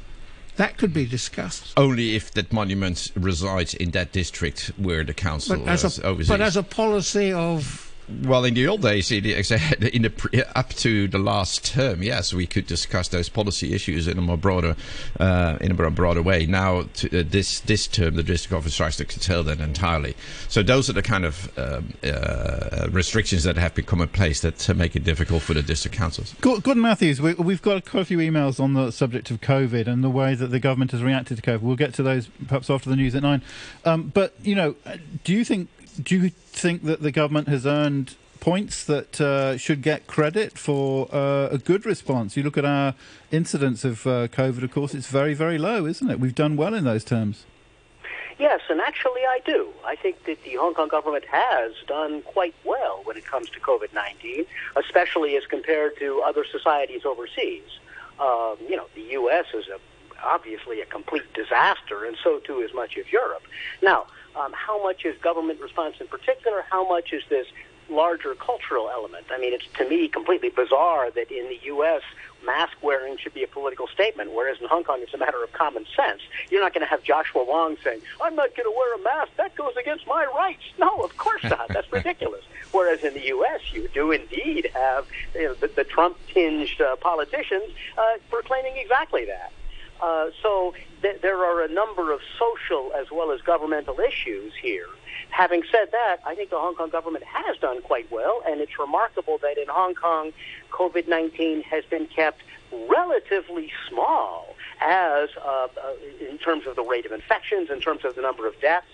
[0.55, 1.73] That could be discussed.
[1.77, 6.27] Only if that monument resides in that district where the council but as a, oversees.
[6.27, 7.88] But as a policy of
[8.23, 12.65] well, in the old days, in the, up to the last term, yes, we could
[12.65, 14.75] discuss those policy issues in a more broader,
[15.19, 16.45] uh, in a broader way.
[16.45, 20.15] Now, to, uh, this this term, the district office tries to curtail that entirely.
[20.47, 24.75] So those are the kind of um, uh, restrictions that have become in place that
[24.75, 26.35] make it difficult for the district councils.
[26.41, 30.03] Gordon Matthews, we, have got quite a few emails on the subject of COVID and
[30.03, 31.61] the way that the government has reacted to COVID.
[31.61, 33.41] We'll get to those perhaps after the news at nine.
[33.85, 34.75] Um, but you know,
[35.23, 35.69] do you think
[36.01, 41.13] do you think that the government has earned points that uh, should get credit for
[41.13, 42.37] uh, a good response?
[42.37, 42.95] You look at our
[43.31, 46.19] incidence of uh, COVID, of course, it's very, very low, isn't it?
[46.19, 47.45] We've done well in those terms.
[48.37, 49.67] Yes, and actually I do.
[49.85, 53.59] I think that the Hong Kong government has done quite well when it comes to
[53.59, 54.45] COVID 19,
[54.77, 57.79] especially as compared to other societies overseas.
[58.17, 59.45] Um, you know, the U.S.
[59.53, 59.77] is a,
[60.25, 63.43] obviously a complete disaster, and so too is much of Europe.
[63.81, 66.63] Now, um, how much is government response in particular?
[66.69, 67.47] How much is this
[67.89, 69.25] larger cultural element?
[69.31, 72.01] I mean, it's to me completely bizarre that in the U.S.
[72.45, 75.51] mask wearing should be a political statement, whereas in Hong Kong it's a matter of
[75.53, 76.21] common sense.
[76.49, 79.31] You're not going to have Joshua Wong saying, "I'm not going to wear a mask.
[79.37, 81.67] That goes against my rights." No, of course not.
[81.69, 82.43] That's ridiculous.
[82.71, 87.63] Whereas in the U.S., you do indeed have you know, the, the Trump-tinged uh, politicians
[87.97, 89.51] uh, proclaiming exactly that.
[90.01, 94.87] Uh, so th- there are a number of social as well as governmental issues here.
[95.29, 98.79] Having said that, I think the Hong Kong government has done quite well, and it's
[98.79, 100.31] remarkable that in Hong Kong,
[100.71, 102.41] COVID 19 has been kept
[102.89, 108.15] relatively small as uh, uh, in terms of the rate of infections, in terms of
[108.15, 108.87] the number of deaths.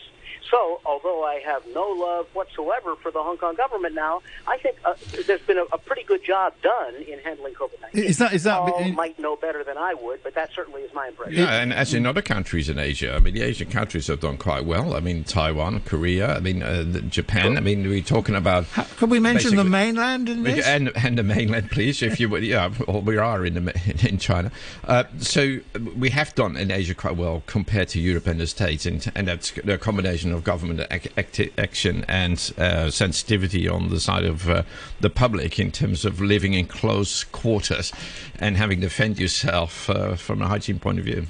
[0.50, 4.78] So, although I have no love whatsoever for the Hong Kong government now, I think
[4.86, 4.94] uh,
[5.26, 8.04] there's been a, a, pretty good job done in handling COVID-19.
[8.04, 8.60] Is that is that?
[8.60, 11.36] Paul in, might know better than I would, but that certainly is my impression.
[11.36, 14.38] Yeah, and as in other countries in Asia, I mean, the Asian countries have done
[14.38, 14.96] quite well.
[14.96, 17.58] I mean, Taiwan, Korea, I mean, uh, Japan.
[17.58, 18.66] I mean, we're talking about.
[18.66, 20.66] How, could we mention the mainland in this?
[20.66, 22.44] And, and the mainland, please, if you would.
[22.44, 24.52] Yeah, we are in the in China.
[24.84, 25.60] Uh, so
[25.98, 29.28] we have done in Asia quite well compared to Europe and the States, and, and
[29.28, 34.63] that's a combination of government ac- action and uh, sensitivity on the side of uh,
[35.00, 37.91] the public in terms of living in close quarters
[38.39, 41.28] and having to defend yourself uh, from a hygiene point of view.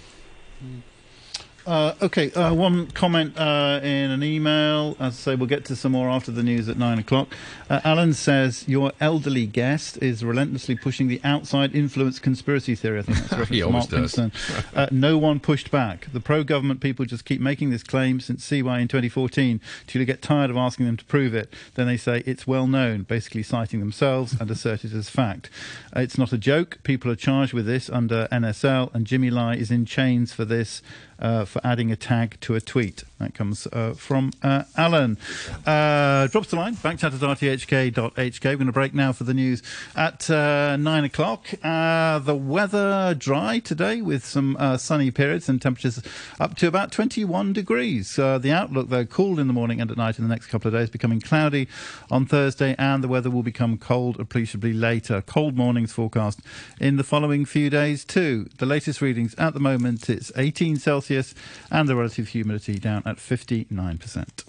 [1.66, 4.96] Uh, okay, uh, one comment uh, in an email.
[5.00, 7.28] As I say, we'll get to some more after the news at nine o'clock.
[7.70, 13.00] Uh, Alan says your elderly guest is relentlessly pushing the outside influence conspiracy theory.
[13.00, 14.20] I think that's reference he to Mark does.
[14.20, 16.08] Uh, no one pushed back.
[16.14, 20.22] The pro-government people just keep making this claim since CY in 2014 till you get
[20.22, 21.52] tired of asking them to prove it.
[21.74, 25.50] Then they say it's well known, basically citing themselves and assert it as fact.
[25.96, 26.78] Uh, it's not a joke.
[26.84, 30.84] People are charged with this under NSL, and Jimmy Lai is in chains for this
[31.20, 33.04] uh, for adding a tag to a tweet.
[33.20, 35.18] That comes uh, from uh, Alan.
[35.66, 38.44] Uh, drops the line, backchat at rthk.hk.
[38.44, 39.64] We're going to break now for the news
[39.96, 41.48] at uh, 9 o'clock.
[41.64, 46.02] Uh, the weather dry today with some uh, sunny periods and temperatures
[46.42, 48.18] up to about 21 degrees.
[48.18, 50.74] The outlook, though, cool in the morning and at night in the next couple of
[50.74, 51.70] days, becoming cloudy
[52.12, 55.22] on Thursday, and the weather will become cold appreciably later.
[55.22, 56.42] Cold mornings forecast
[56.82, 58.50] in the following few days, too.
[58.58, 61.34] The latest readings at the moment, it's 18 Celsius
[61.72, 64.44] and the relative humidity down at 59%.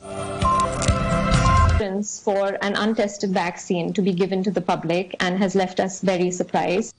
[2.24, 6.30] For an untested vaccine to be given to the public and has left us very
[6.30, 6.94] surprised.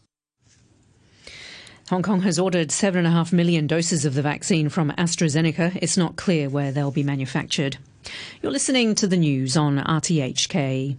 [1.89, 5.80] Hong Kong has ordered 7.5 million doses of the vaccine from AstraZeneca.
[5.82, 7.78] It's not clear where they'll be manufactured.
[8.41, 10.98] You're listening to the news on RTHK.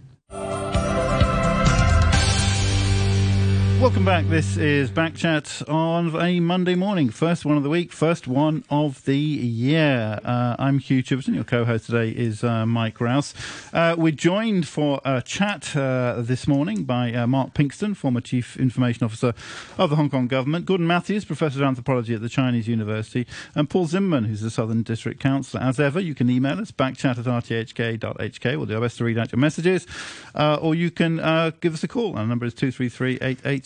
[3.79, 4.25] Welcome back.
[4.25, 7.09] This is Backchat on a Monday morning.
[7.09, 10.19] First one of the week, first one of the year.
[10.21, 11.33] Uh, I'm Hugh Chiverton.
[11.33, 13.33] Your co host today is uh, Mike Rowse.
[13.71, 18.57] Uh, we're joined for a chat uh, this morning by uh, Mark Pinkstone, former Chief
[18.57, 19.33] Information Officer
[19.77, 23.69] of the Hong Kong Government, Gordon Mathews, Professor of Anthropology at the Chinese University, and
[23.69, 25.63] Paul Zimmerman, who's the Southern District Councillor.
[25.63, 28.57] As ever, you can email us, backchat at rthk.hk.
[28.57, 29.87] We'll do our best to read out your messages.
[30.35, 31.15] Uh, or you can
[31.61, 32.17] give us a call.
[32.17, 33.19] Our number is 233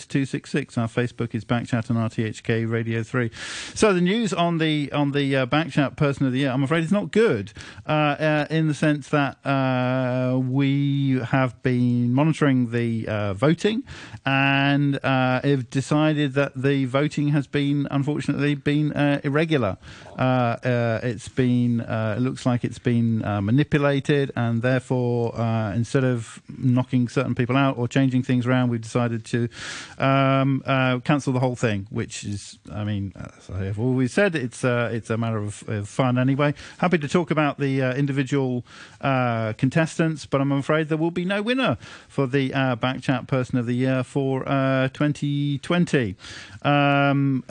[0.05, 0.77] 266.
[0.77, 3.31] Our Facebook is Backchat and RTHK Radio 3.
[3.73, 6.83] So the news on the on the uh, Backchat Person of the Year, I'm afraid,
[6.83, 7.51] is not good
[7.87, 13.83] uh, uh, in the sense that uh, we have been monitoring the uh, voting
[14.25, 18.91] and uh, have decided that the voting has been, unfortunately, been
[19.23, 19.77] irregular.
[20.17, 25.33] it's been, it looks like it's been manipulated, and therefore,
[25.73, 29.49] instead of knocking certain people out or changing things around, we've decided to
[29.97, 34.35] um, uh, cancel the whole thing, which is, I mean, as I have always said,
[34.35, 36.53] it's uh, it's a matter of, of, fun anyway.
[36.79, 38.65] Happy to talk about the uh, individual
[39.01, 41.77] uh, contestants, but I'm afraid there will be no winner
[42.07, 46.15] for the uh, Backchat Person of the Year for 2020.
[46.63, 47.43] Uh, um,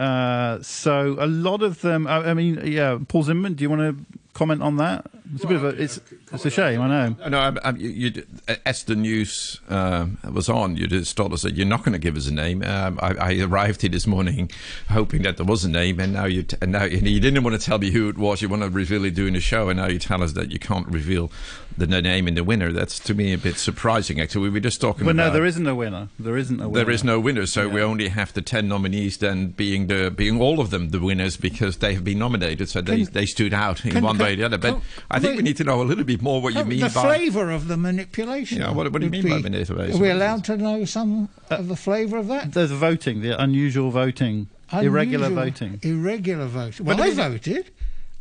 [0.62, 4.18] so a lot of them, I, I mean, yeah, Paul Zimmerman, do you want to
[4.33, 5.07] comment on that?
[5.35, 5.99] It's a bit of a it's
[6.31, 6.81] it's a shame.
[6.83, 7.29] I know.
[7.29, 8.27] No, I, I, you, you,
[8.66, 11.99] as the news uh, was on, you just told us that you're not going to
[11.99, 12.62] give us a name.
[12.62, 14.51] Um, I, I, arrived here this morning
[14.90, 17.59] hoping that there was a name, and now you t- and now you didn't want
[17.59, 18.42] to tell me who it was.
[18.42, 20.59] You want to reveal it during the show, and now you tell us that you
[20.59, 21.31] can't reveal
[21.79, 22.73] the, the name and the winner.
[22.73, 24.21] That's to me a bit surprising.
[24.21, 25.05] Actually, we were just talking.
[25.05, 26.09] But about, no, there isn't a winner.
[26.18, 26.85] There isn't a winner.
[26.85, 27.47] There is no winner.
[27.47, 27.73] So yeah.
[27.73, 31.37] we only have the ten nominees, then being the being all of them the winners
[31.37, 32.68] because they have been nominated.
[32.68, 34.59] So they they stood out in can, one can, way or the other.
[34.59, 36.87] But I think we need to know a little bit more what you mean the
[36.87, 38.58] by flavour of the manipulation.
[38.58, 39.96] Yeah, what, what do you mean by manipulation?
[39.96, 42.52] Are we allowed to know some of the flavour of that?
[42.52, 46.87] The voting, the unusual voting, unusual, irregular voting, irregular voting.
[46.87, 47.70] Well, but I voted.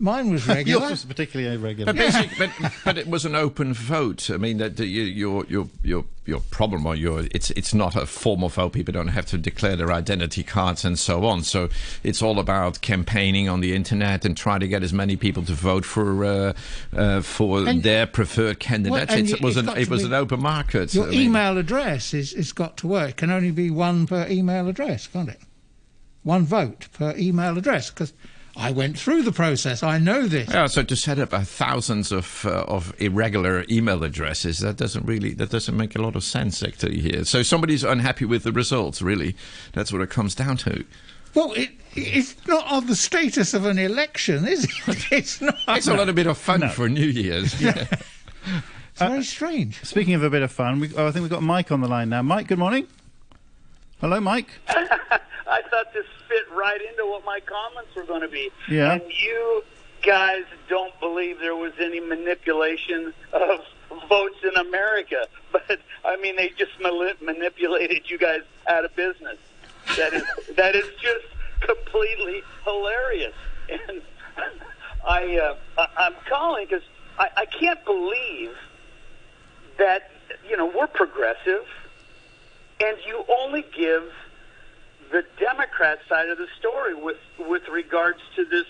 [0.02, 0.80] Mine was regular.
[0.80, 1.94] Yours was particularly irregular.
[1.94, 4.32] But, basic, but, but, it was an open vote.
[4.32, 8.50] I mean, that your your your your problem or your it's it's not a formal
[8.50, 8.74] vote.
[8.74, 11.44] People don't have to declare their identity cards and so on.
[11.44, 11.70] So
[12.04, 15.54] it's all about campaigning on the internet and trying to get as many people to
[15.54, 16.54] vote for uh,
[16.96, 19.12] uh, for and, their preferred candidates.
[19.12, 20.96] Well, it was an it was an open market.
[20.96, 23.12] Your I mean, email address is it's got to work.
[23.12, 25.42] It can only be one per email address, can't it?
[26.24, 28.14] One vote per email address because
[28.56, 29.82] I went through the process.
[29.82, 30.50] I know this.
[30.50, 35.06] Yeah, so to set up uh, thousands of uh, of irregular email addresses, that doesn't
[35.06, 37.24] really that doesn't make a lot of sense actually here.
[37.24, 39.02] So somebody's unhappy with the results.
[39.02, 39.36] Really,
[39.74, 40.84] that's what it comes down to.
[41.34, 44.72] Well, it, it's not of the status of an election, is it?
[45.12, 45.56] It's not.
[45.70, 46.70] It's a little bit of fun no.
[46.70, 47.60] for New Year's.
[47.62, 47.86] Yeah.
[48.92, 49.84] it's very uh, strange.
[49.86, 51.88] Speaking of a bit of fun, we, oh, I think we've got Mike on the
[51.88, 52.24] line now.
[52.24, 52.88] Mike, good morning.
[54.00, 54.50] Hello, Mike.
[55.52, 58.50] I thought this fit right into what my comments were going to be.
[58.70, 58.94] Yeah.
[58.94, 59.64] And you
[60.02, 63.60] guys don't believe there was any manipulation of
[64.08, 69.38] votes in America, but I mean they just manipulated you guys out of business.
[69.98, 70.24] That is
[70.56, 71.26] that is just
[71.60, 73.34] completely hilarious.
[73.88, 74.02] And
[75.08, 75.38] I
[75.78, 76.84] uh, I'm calling because
[77.18, 78.52] I, I can't believe
[79.78, 80.12] that
[80.48, 81.66] you know we're progressive,
[82.82, 84.12] and you only give
[85.12, 88.66] the Democrat side of the story with with regards to this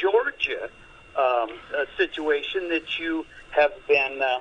[0.00, 0.68] Georgia
[1.16, 4.40] um, uh, situation that you have been, uh,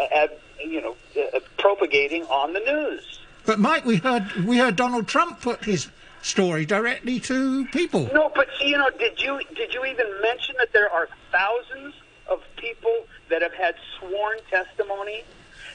[0.00, 0.28] uh,
[0.64, 3.20] you know, uh, propagating on the news.
[3.44, 5.88] But Mike, we heard we heard Donald Trump put his
[6.22, 8.08] story directly to people.
[8.14, 11.94] No, but you know, did you did you even mention that there are thousands
[12.26, 15.24] of people that have had sworn testimony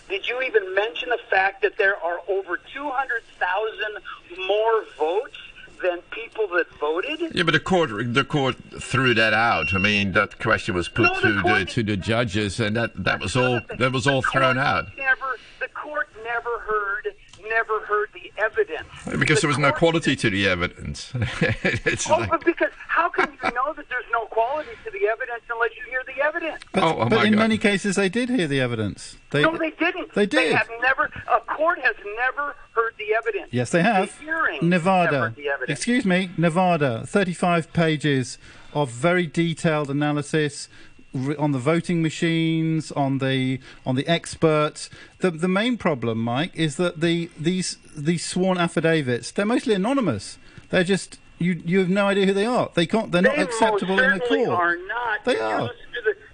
[0.10, 5.38] did you even mention the fact that there are over 200,000 more votes
[5.82, 7.34] than people that voted?
[7.34, 9.74] Yeah, but the court the court threw that out.
[9.74, 12.76] I mean, that question was put No, the to the court- to the judges, and
[12.76, 17.14] that that was all that was all thrown out Never, the court never heard,
[17.50, 18.88] never heard the evidence.
[19.20, 21.12] because The there was no quality to the evidence.
[21.42, 25.08] it's Oh, like, but because how can you know that there's no quality to the
[25.08, 26.64] evidence unless you hear the evidence?
[26.74, 27.40] But, Oh, oh but my in God.
[27.40, 29.18] many cases, they did hear the evidence.
[29.32, 30.14] They, no, they didn't.
[30.14, 30.56] They They did.
[30.56, 31.12] have never.
[31.28, 33.50] A court has never heard the evidence.
[33.52, 34.18] Yes, they have.
[34.20, 35.20] The hearing have Nevada.
[35.20, 35.78] heard the evidence.
[35.80, 37.06] Excuse me, Nevada.
[37.06, 38.38] 35 pages
[38.74, 44.90] of very detailed analysis r- on the voting machines, on the on the experts.
[45.20, 50.38] The the main problem, Mike, is that the these these sworn affidavits they're mostly anonymous.
[50.70, 52.70] They're just you you have no idea who they are.
[52.74, 53.12] They can't.
[53.12, 54.50] They're not acceptable in a court.
[54.50, 55.26] Are not.
[55.26, 55.72] They you are.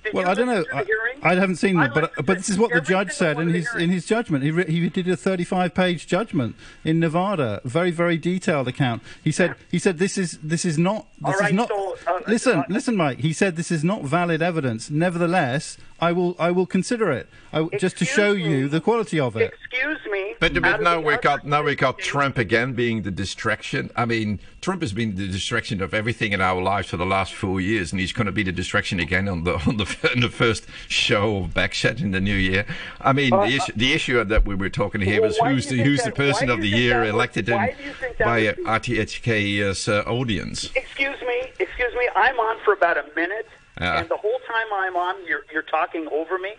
[0.05, 0.53] Listen to the- did Well, I don't know.
[0.59, 1.19] listen to the hearing?
[1.23, 3.67] I, I haven't seen them, but but this is what the judge said in his
[3.75, 4.43] in his judgment.
[4.43, 9.01] He re, he did a 35 page judgment in Nevada, very very detailed account.
[9.23, 11.67] He said he said this is this is not this is not.
[11.69, 13.19] so, uh, listen, uh, listen, Mike.
[13.19, 14.89] He said this is not valid evidence.
[14.91, 18.43] Nevertheless, I will I will consider it I, w- just to show me.
[18.43, 19.53] you the quality of it.
[19.53, 20.35] Excuse me.
[20.39, 23.89] But, but now we got now we got Trump again being the distraction.
[23.95, 27.33] I mean, Trump has been the distraction of everything in our lives for the last
[27.33, 30.19] four years, and he's going to be the distraction again on the on the, on
[30.19, 32.65] the first show of Backchat in the new year.
[32.99, 35.81] I mean, the issue the issue that we were talking here Well, was who's the
[35.81, 38.17] who's the that- why person of the year that elected in, why do you think
[38.17, 40.69] that by would uh, RTHK's uh, audience.
[40.75, 41.51] Excuse me.
[41.59, 42.09] Excuse me.
[42.15, 43.47] I'm on for about a minute,
[43.79, 43.99] Yeah.
[43.99, 46.53] and the whole time I'm on, you're you're talking over me.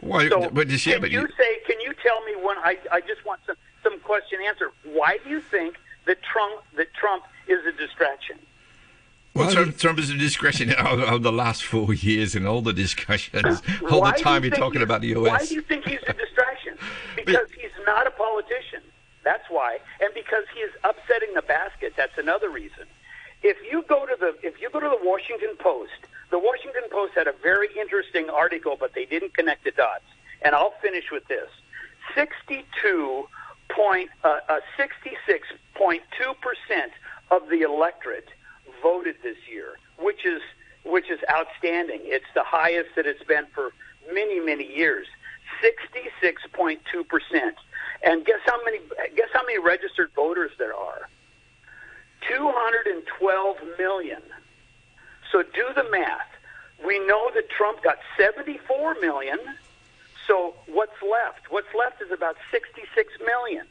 [0.00, 1.58] Well, So but you see, can but you you, say?
[1.66, 2.56] Can you tell me when?
[2.58, 4.70] I I just want some some question answer.
[4.84, 5.76] Why do you think
[6.06, 8.38] that Trump that Trump is a distraction?
[9.34, 12.72] well, Trump, Trump is a discretion of, of the last four years and all the
[12.72, 15.30] discussions, all Why the time you we're talking about the U.S.
[15.40, 16.78] Why do you think he's a distraction?
[17.16, 18.82] Because he's not a politician.
[19.24, 21.92] That's why, and because he is upsetting the basket.
[21.96, 22.86] That's another reason.
[23.42, 25.92] If you go to the if you go to the Washington Post,
[26.30, 30.04] the Washington Post had a very interesting article, but they didn't connect the dots.
[30.42, 31.48] And I'll finish with this:
[32.14, 33.28] sixty-two
[33.70, 36.92] point uh, uh, sixty-six point two percent
[37.30, 38.28] of the electorate
[38.82, 40.40] voted this year, which is
[40.84, 42.00] which is outstanding.
[42.04, 43.72] It's the highest that it's been for
[44.12, 45.06] many many years.
[45.60, 47.56] Sixty-six point two percent.
[48.02, 48.78] And guess how many?
[49.16, 51.08] Guess how many registered voters there are?
[52.28, 54.22] Two hundred and twelve million.
[55.30, 56.28] So do the math.
[56.84, 59.38] We know that Trump got seventy-four million.
[60.26, 61.50] So what's left?
[61.50, 63.66] What's left is about sixty-six million.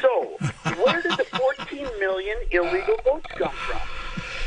[0.00, 0.36] So
[0.84, 3.80] where did the fourteen million illegal votes come from?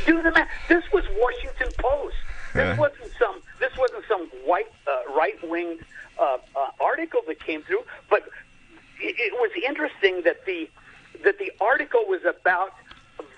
[0.06, 0.48] Do the math.
[0.68, 2.16] This was Washington Post.
[2.54, 3.42] This wasn't some.
[3.58, 5.78] This wasn't some white uh, right-wing
[6.18, 7.82] uh, uh, article that came through.
[8.10, 8.24] But
[9.00, 10.68] it, it was interesting that the
[11.24, 12.72] that the article was about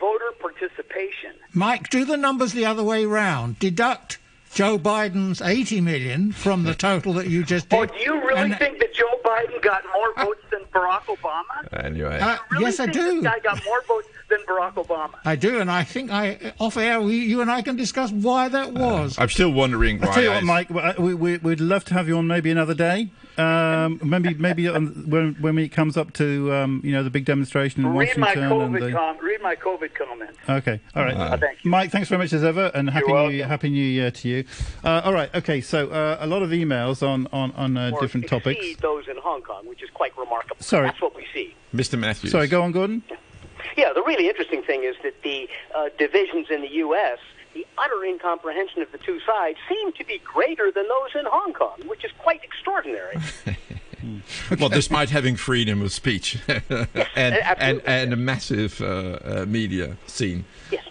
[0.01, 1.33] voter participation.
[1.53, 3.59] Mike, do the numbers the other way round.
[3.59, 4.19] Deduct
[4.53, 7.79] Joe Biden's 80 million from the total that you just did.
[7.79, 11.85] Oh, do you really and- think that Joe Biden got more votes than Barack Obama?
[11.85, 13.27] Anyway, Uh, really yes, I do.
[13.27, 15.15] I got more votes than Barack Obama.
[15.25, 18.49] I do, and I think I off air we, you and I can discuss why
[18.49, 19.19] that was.
[19.19, 20.07] I'm still wondering why.
[20.09, 20.71] I'll tell you what, Mike.
[20.71, 23.11] uh, We, we, we'd love to have you on maybe another day.
[23.37, 27.25] Um, maybe maybe on, when when it comes up to um, you know the big
[27.25, 28.93] demonstration in Read my Washington and COVID the.
[28.93, 30.31] com- read my COVID comment.
[30.49, 31.17] Okay, all right.
[31.17, 31.71] Uh, thank you.
[31.71, 34.45] Mike, thanks very much as ever, and happy new year, happy new year to you.
[34.85, 35.61] Uh, all right, okay.
[35.61, 38.59] So uh, a lot of emails on on on uh, different topics.
[38.61, 40.57] exceed those in Hong Kong, which is quite remarkable.
[40.61, 40.87] Sorry.
[40.87, 41.55] That's what we see.
[41.75, 41.99] Mr.
[41.99, 42.31] Mathews.
[42.31, 43.03] Sorry, go on, Gordon.
[43.77, 47.19] Yeah, the really interesting thing is that the uh, divisions in the U.S.,
[47.55, 51.53] the utter incomprehension of the two sides, seem to be greater than those in Hong
[51.53, 53.17] Kong, which is quite extraordinary.
[54.61, 56.39] Well, despite having freedom of speech
[56.69, 60.45] and, and and a massive uh, uh, media scene.
[60.71, 60.85] yes.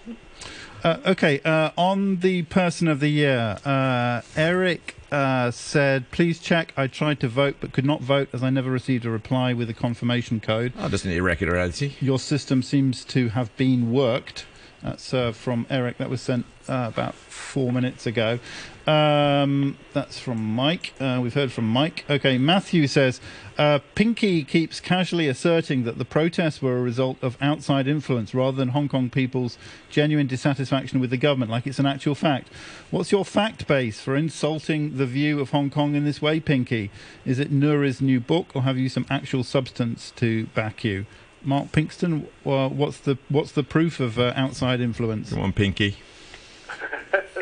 [0.83, 6.73] Uh, okay, uh, on the person of the year, uh, Eric uh, said, "Please check.
[6.75, 9.69] I tried to vote but could not vote as I never received a reply with
[9.69, 10.73] a confirmation code.
[10.79, 11.95] Oh, that's an irregularity.
[12.01, 14.45] Your system seems to have been worked."
[14.83, 15.97] That's uh, from Eric.
[15.97, 18.39] That was sent uh, about four minutes ago.
[18.85, 20.93] Um, that's from Mike.
[20.99, 22.03] Uh, we've heard from Mike.
[22.09, 23.21] Okay, Matthew says
[23.57, 28.57] uh, Pinky keeps casually asserting that the protests were a result of outside influence rather
[28.57, 29.57] than Hong Kong people's
[29.89, 32.49] genuine dissatisfaction with the government, like it's an actual fact.
[32.91, 36.91] What's your fact base for insulting the view of Hong Kong in this way, Pinky?
[37.25, 41.05] Is it Nury's new book, or have you some actual substance to back you?
[41.43, 45.31] Mark Pinkstone, well, what's the what's the proof of uh, outside influence?
[45.31, 45.97] Come on, Pinky.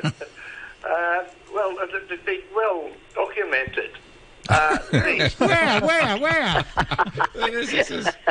[0.83, 1.23] Uh,
[1.53, 3.91] well, the, the, the, well documented.
[4.49, 6.65] Uh, the, Where, where, where?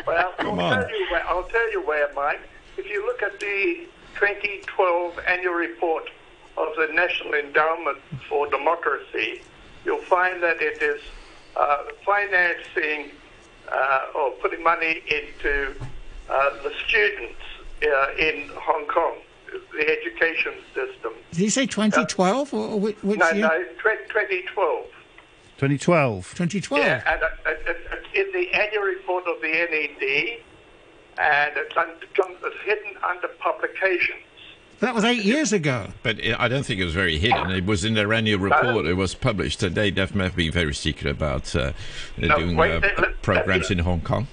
[0.07, 0.81] well, I'll on.
[0.83, 2.41] tell, you where, I'll tell you where, Mike.
[2.77, 6.11] If you look at the 2012 annual report
[6.57, 7.99] of the National Endowment
[8.29, 9.43] for Democracy,
[9.85, 11.01] you'll find that it is
[11.57, 13.13] uh, financing
[14.15, 15.75] or putting money into
[16.29, 17.41] uh, the students
[17.83, 19.17] uh, in Hong Kong,
[19.73, 21.13] the education system.
[21.33, 23.49] Did you say 2012 or which, which no, year?
[23.49, 24.87] no, tw- 2012.
[25.57, 26.31] 2012.
[26.31, 26.85] 2012.
[26.85, 30.41] Yeah, and uh, uh, uh, in the annual report of the NED,
[31.19, 34.25] and it's, un- it's hidden under publications.
[34.81, 35.89] That was eight years ago.
[36.03, 37.51] But I don't think it was very hidden.
[37.51, 38.87] It was in their annual report.
[38.87, 39.61] It was published.
[39.61, 41.73] They definitely have been very secret about uh,
[42.17, 44.27] No, doing wait, uh, let- let- programs let- in Hong Kong.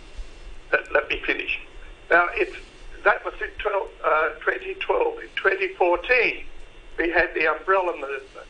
[0.72, 1.60] Let, let me finish.
[2.10, 2.56] Now, it's,
[3.04, 5.20] that was in 12, uh, 2012.
[5.20, 6.44] In 2014,
[6.98, 8.48] we had the umbrella movement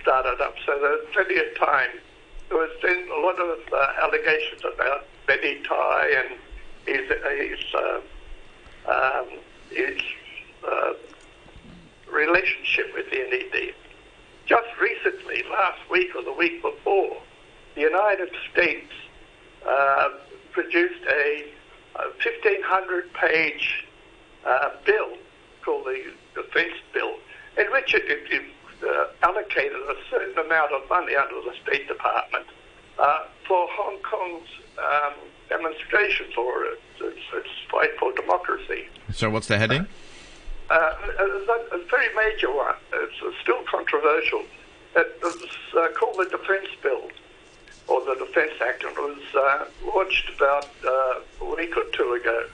[0.00, 1.90] started up, so there was plenty of time.
[2.48, 6.38] There was then a lot of uh, allegations about Benny Tai and
[6.86, 8.00] his, his, uh,
[8.90, 9.26] um,
[9.70, 9.98] his
[10.70, 10.92] uh,
[12.14, 13.74] relationship with the NED.
[14.46, 17.16] Just recently, last week or the week before,
[17.74, 18.92] the United States
[19.66, 20.10] uh,
[20.52, 21.46] produced a,
[21.96, 23.86] a 1,500 page
[24.46, 25.16] uh, bill
[25.64, 27.14] called the Defense Bill,
[27.58, 28.42] in which it, it, it
[28.86, 32.46] uh, allocated a certain amount of money under the State Department
[32.98, 34.48] uh, for Hong Kong's
[34.78, 35.14] um,
[35.48, 38.88] demonstrations or its, its, its fight for democracy.
[39.12, 39.86] So what's the heading?
[40.70, 42.74] Uh, a, a very major one.
[42.92, 44.44] It's still controversial.
[44.96, 45.36] It was
[45.76, 47.10] uh, called the Defence Bill,
[47.88, 52.14] or the Defence Act, and it was uh, launched about uh, a week or two
[52.14, 52.46] ago.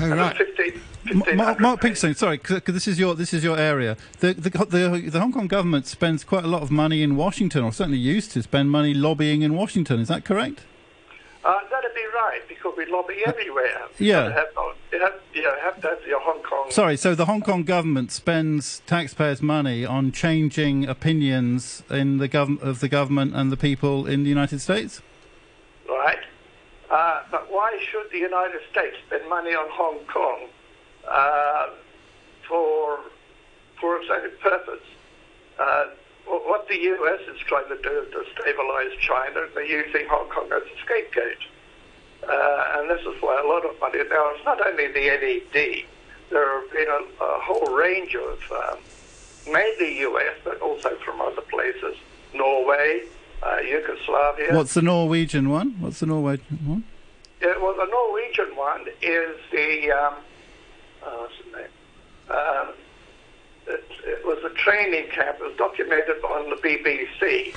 [0.00, 0.36] Oh, right.
[0.40, 3.96] it's 15, Mark, Mark Pinkstone, sorry, because this is your this is your area.
[4.20, 7.64] The, the the the Hong Kong government spends quite a lot of money in Washington,
[7.64, 10.00] or certainly used to spend money lobbying in Washington.
[10.00, 10.62] Is that correct?
[11.96, 13.82] Uh, right, because we lobby everywhere.
[13.98, 14.26] yeah.
[14.26, 14.46] You have,
[14.92, 16.66] you have, you have to have your Hong Kong.
[16.70, 22.60] Sorry, so the Hong Kong government spends taxpayers' money on changing opinions in the gov-
[22.60, 25.00] of the government and the people in the United States.
[25.88, 26.18] right?
[26.90, 30.46] Uh, but why should the United States spend money on Hong Kong
[31.08, 31.66] uh,
[32.48, 33.00] for
[33.80, 34.84] for its own purpose?
[35.58, 35.86] Uh,
[36.26, 37.20] what the U.S.
[37.34, 41.38] is trying to do is to stabilize China, they're using Hong Kong as a scapegoat.
[42.22, 43.98] Uh, and this is why a lot of money.
[44.10, 45.84] Now, it's not only the NED.
[46.30, 48.78] There have been a, a whole range of, um,
[49.52, 51.96] mainly U.S., but also from other places,
[52.34, 53.02] Norway,
[53.42, 54.54] uh, Yugoslavia.
[54.54, 55.76] What's the Norwegian one?
[55.78, 56.84] What's the Norwegian one?
[57.40, 60.14] Yeah, well, the Norwegian one is the um,
[61.04, 61.68] oh, what's the name?
[62.28, 62.74] Um,
[64.06, 65.38] it, it was a training camp.
[65.40, 67.54] It was documented on the BBC,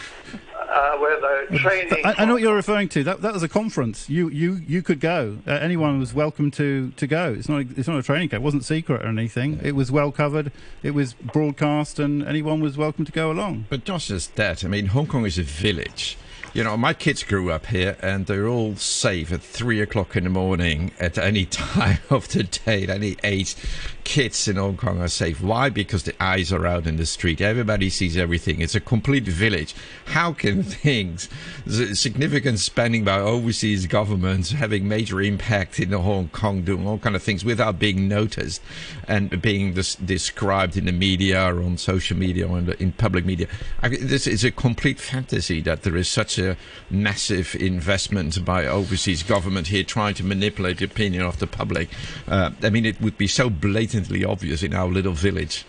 [0.57, 2.05] uh, where the training.
[2.05, 3.03] I, I know what you're referring to.
[3.03, 4.09] That that was a conference.
[4.09, 5.37] You you you could go.
[5.47, 7.33] Uh, anyone was welcome to, to go.
[7.33, 8.41] It's not a, it's not a training camp.
[8.41, 9.59] It wasn't secret or anything.
[9.63, 10.51] It was well covered.
[10.83, 13.65] It was broadcast, and anyone was welcome to go along.
[13.69, 14.63] But not just that.
[14.63, 16.17] I mean, Hong Kong is a village.
[16.51, 20.23] You know, my kids grew up here, and they're all safe at three o'clock in
[20.23, 22.83] the morning at any time of the day.
[22.83, 23.55] At any age,
[24.03, 25.39] kids in Hong Kong are safe.
[25.39, 25.69] Why?
[25.69, 27.39] Because the eyes are out in the street.
[27.39, 28.59] Everybody sees everything.
[28.59, 29.75] It's a complete village.
[30.05, 31.29] How can things,
[31.67, 37.21] significant spending by overseas governments, having major impact in Hong Kong, doing all kind of
[37.21, 38.63] things without being noticed
[39.07, 42.93] and being des- described in the media or on social media or in, the, in
[42.93, 43.47] public media?
[43.83, 46.57] I, this is a complete fantasy that there is such a
[46.89, 51.89] massive investment by overseas government here trying to manipulate the opinion of the public.
[52.27, 55.65] Uh, I mean, it would be so blatantly obvious in our little village.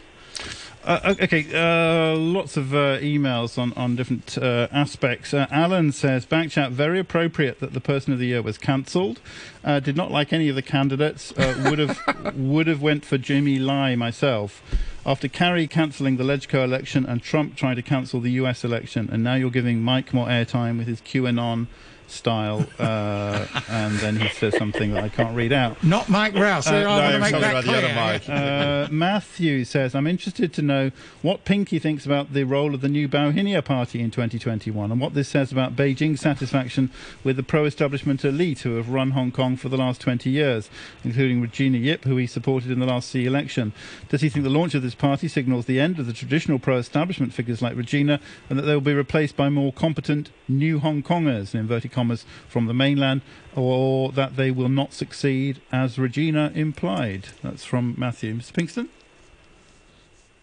[0.83, 5.35] Uh, okay, uh, lots of uh, emails on, on different uh, aspects.
[5.35, 9.21] Uh, Alan says, Backchat, very appropriate that the person of the year was cancelled.
[9.63, 11.35] Uh, did not like any of the candidates.
[11.37, 14.63] Would have would have went for Jimmy Lai myself.
[15.05, 19.23] After Carrie cancelling the Legco election and Trump trying to cancel the US election, and
[19.23, 21.67] now you're giving Mike more airtime with his QAnon
[22.11, 25.83] style, uh, and then he says something that I can't read out.
[25.83, 26.67] Not Mike Rowse.
[26.67, 28.41] Uh, no, I'm make that about the other clear.
[28.41, 30.91] Uh, Matthew says, I'm interested to know
[31.23, 35.15] what Pinky thinks about the role of the new Bauhinia party in 2021 and what
[35.15, 36.91] this says about Beijing's satisfaction
[37.23, 40.71] with the pro establishment elite who have run Hong Kong for the last 20 years,
[41.05, 43.73] including Regina Ip, who he supported in the last C election.
[44.09, 46.79] Does he think the launch of this party signals the end of the traditional pro
[46.79, 51.03] establishment figures like Regina and that they will be replaced by more competent new Hong
[51.03, 52.00] Kongers, in inverted commas,
[52.49, 53.23] from the mainland,
[53.55, 57.29] or that they will not succeed as Regina implied?
[57.43, 58.35] That's from Matthew.
[58.35, 58.53] Mr.
[58.53, 58.89] Pinkstone?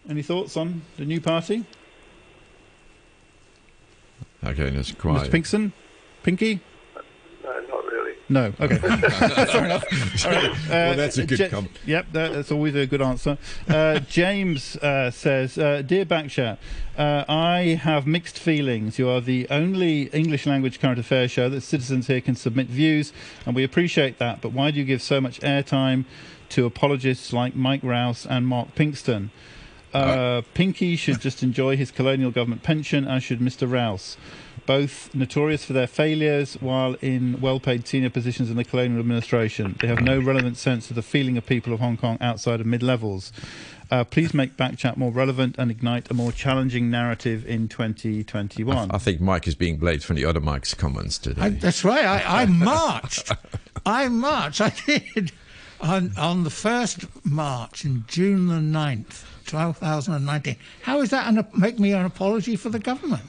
[0.08, 1.64] Any thoughts on the new party?
[4.44, 5.30] Okay, that's quiet.
[5.30, 5.30] Mr.
[5.30, 5.72] Pinkstone?
[6.22, 6.60] Pinky?
[8.30, 8.80] No, not really.
[8.88, 8.96] No.
[8.96, 9.06] Okay.
[9.46, 9.84] Fair enough.
[10.26, 10.50] All right.
[10.50, 13.38] Uh, Well, that's a good Ja- com- Yep, that, that's always a good answer.
[13.68, 16.58] Uh, James uh, says, uh, "Dear Backchat,
[16.96, 18.98] uh, I have mixed feelings.
[18.98, 23.12] You are the only English language current affairs show that citizens here can submit views,
[23.46, 24.40] and we appreciate that.
[24.40, 26.04] But why do you give so much airtime
[26.50, 29.30] to apologists like Mike Rowse and Mark Pinkstone?"
[29.94, 33.68] Uh, Pinky should just enjoy his colonial government pension, as should Mr.
[33.70, 34.18] Rowse.
[34.68, 39.78] Both notorious for their failures while in well paid senior positions in the colonial administration.
[39.80, 42.66] They have no relevant sense of the feeling of people of Hong Kong outside of
[42.66, 43.32] mid levels.
[43.90, 48.90] Uh, please make Backchat more relevant and ignite a more challenging narrative in 2021.
[48.90, 51.40] I think Mike is being blamed for the other Mike's comments today.
[51.40, 52.04] I, that's right.
[52.04, 53.32] I, I marched.
[53.86, 54.60] I marched.
[54.60, 55.32] I did.
[55.80, 60.56] On, on the first March, in June the 9th, 2019.
[60.82, 63.22] How is that an, make me an apology for the government?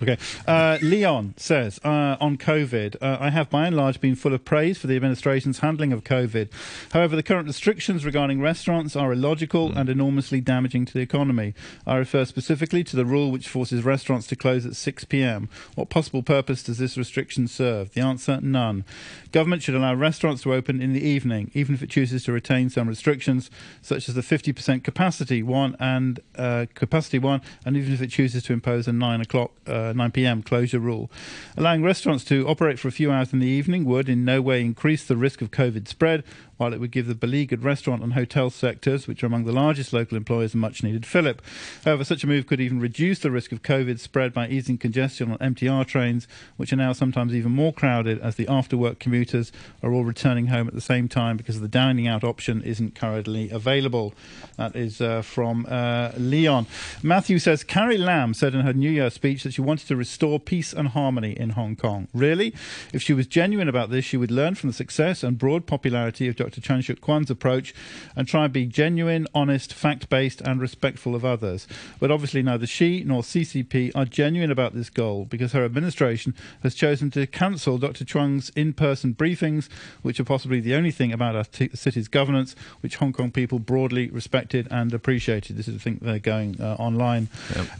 [0.00, 0.16] Okay.
[0.46, 4.44] Uh, Leon says uh, on COVID, uh, I have by and large been full of
[4.44, 6.50] praise for the administration's handling of COVID.
[6.92, 11.52] However, the current restrictions regarding restaurants are illogical and enormously damaging to the economy.
[11.84, 15.48] I refer specifically to the rule which forces restaurants to close at 6 p.m.
[15.74, 17.92] What possible purpose does this restriction serve?
[17.92, 18.84] The answer none.
[19.32, 22.70] Government should allow restaurants to open in the evening, even if it chooses to retain
[22.70, 23.50] some restrictions,
[23.82, 28.44] such as the 50% capacity one and uh, capacity one, and even if it chooses
[28.44, 29.50] to impose a 9 o'clock.
[29.88, 30.42] Uh, 9 p.m.
[30.42, 31.10] closure rule.
[31.56, 34.60] Allowing restaurants to operate for a few hours in the evening would in no way
[34.60, 36.24] increase the risk of COVID spread,
[36.58, 39.92] while it would give the beleaguered restaurant and hotel sectors, which are among the largest
[39.92, 41.40] local employers, a much needed fillip.
[41.84, 45.32] However, such a move could even reduce the risk of COVID spread by easing congestion
[45.32, 49.52] on MTR trains, which are now sometimes even more crowded as the after work commuters
[49.82, 53.48] are all returning home at the same time because the dining out option isn't currently
[53.50, 54.12] available.
[54.56, 56.66] That is uh, from uh, Leon.
[57.02, 60.40] Matthew says Carrie Lam said in her New Year speech that she wanted to restore
[60.40, 62.08] peace and harmony in Hong Kong.
[62.12, 62.52] Really?
[62.92, 66.26] If she was genuine about this, she would learn from the success and broad popularity
[66.26, 66.47] of Dr.
[66.50, 67.74] Chuang Shuk-kwan's approach
[68.16, 71.66] and try and be genuine, honest, fact based, and respectful of others.
[72.00, 76.74] But obviously, neither she nor CCP are genuine about this goal because her administration has
[76.74, 78.04] chosen to cancel Dr.
[78.04, 79.68] Chuang's in person briefings,
[80.02, 83.58] which are possibly the only thing about our t- city's governance which Hong Kong people
[83.58, 85.56] broadly respected and appreciated.
[85.56, 87.28] This is, I think, they're going uh, online.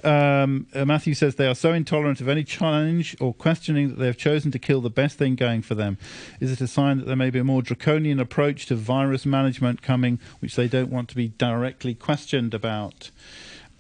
[0.04, 4.06] Um, uh, Matthew says they are so intolerant of any challenge or questioning that they
[4.06, 5.98] have chosen to kill the best thing going for them.
[6.40, 9.82] Is it a sign that there may be a more draconian approach to virus management
[9.82, 13.10] coming, which they don't want to be directly questioned about?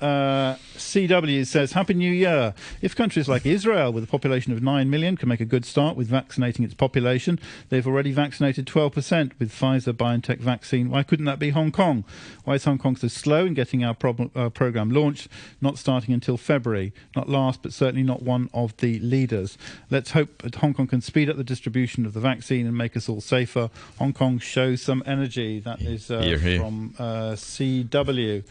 [0.00, 2.54] Uh, CW says, Happy New Year.
[2.80, 5.96] If countries like Israel, with a population of 9 million, can make a good start
[5.96, 10.88] with vaccinating its population, they've already vaccinated 12% with Pfizer BioNTech vaccine.
[10.90, 12.04] Why couldn't that be Hong Kong?
[12.44, 15.28] Why is Hong Kong so slow in getting our prob- uh, program launched,
[15.60, 16.92] not starting until February?
[17.16, 19.58] Not last, but certainly not one of the leaders.
[19.90, 22.96] Let's hope that Hong Kong can speed up the distribution of the vaccine and make
[22.96, 23.68] us all safer.
[23.98, 25.58] Hong Kong shows some energy.
[25.58, 26.60] That is uh, Hear, hear.
[26.60, 28.44] from uh, CW.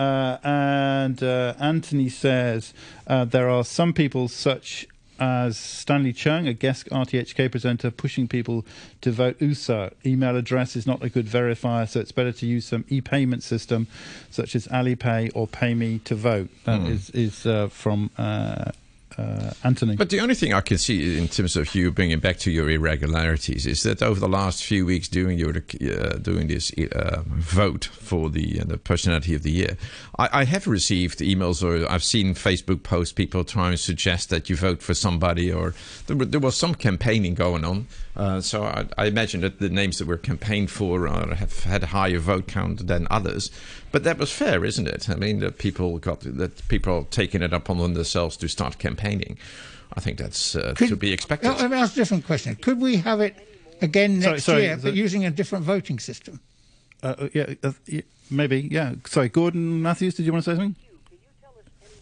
[0.00, 2.72] Uh, and uh, Anthony says
[3.06, 4.86] uh, there are some people such
[5.18, 8.64] as Stanley Chung, a guest RTHK presenter, pushing people
[9.02, 9.90] to vote USA.
[10.06, 13.86] Email address is not a good verifier, so it's better to use some e-payment system
[14.30, 16.48] such as Alipay or PayMe to vote.
[16.64, 16.86] That Hmm.
[16.86, 18.08] is is uh, from
[19.18, 19.96] uh, Anthony.
[19.96, 22.70] But the only thing I can see in terms of you bringing back to your
[22.70, 27.84] irregularities is that over the last few weeks doing your uh, doing this uh, vote
[27.84, 29.76] for the uh, the personality of the year,
[30.18, 34.48] I, I have received emails or I've seen Facebook posts people trying to suggest that
[34.48, 35.74] you vote for somebody or
[36.06, 37.86] there, there was some campaigning going on.
[38.16, 41.84] Uh, so I, I imagine that the names that were campaigned for uh, have had
[41.84, 43.50] a higher vote count than others.
[43.92, 45.08] But that was fair, isn't it?
[45.08, 49.38] I mean, that people got that people are taking it upon themselves to start campaigning.
[49.94, 51.48] I think that's uh, Could- to be expected.
[51.50, 52.56] Let me ask a different question.
[52.56, 53.36] Could we have it
[53.80, 56.40] again next sorry, year, the- but using a different voting system?
[57.02, 58.68] Uh, uh, yeah, uh, y- maybe.
[58.70, 58.94] Yeah.
[59.06, 60.14] Sorry, Gordon Mathews.
[60.14, 60.76] Did you want to say something?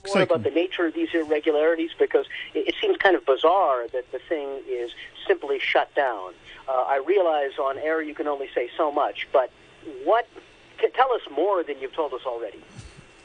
[0.07, 4.11] More about the nature of these irregularities because it, it seems kind of bizarre that
[4.13, 4.93] the thing is
[5.27, 6.33] simply shut down.
[6.69, 9.51] Uh, I realize on air you can only say so much, but
[10.05, 10.29] what?
[10.79, 12.63] Can, tell us more than you've told us already.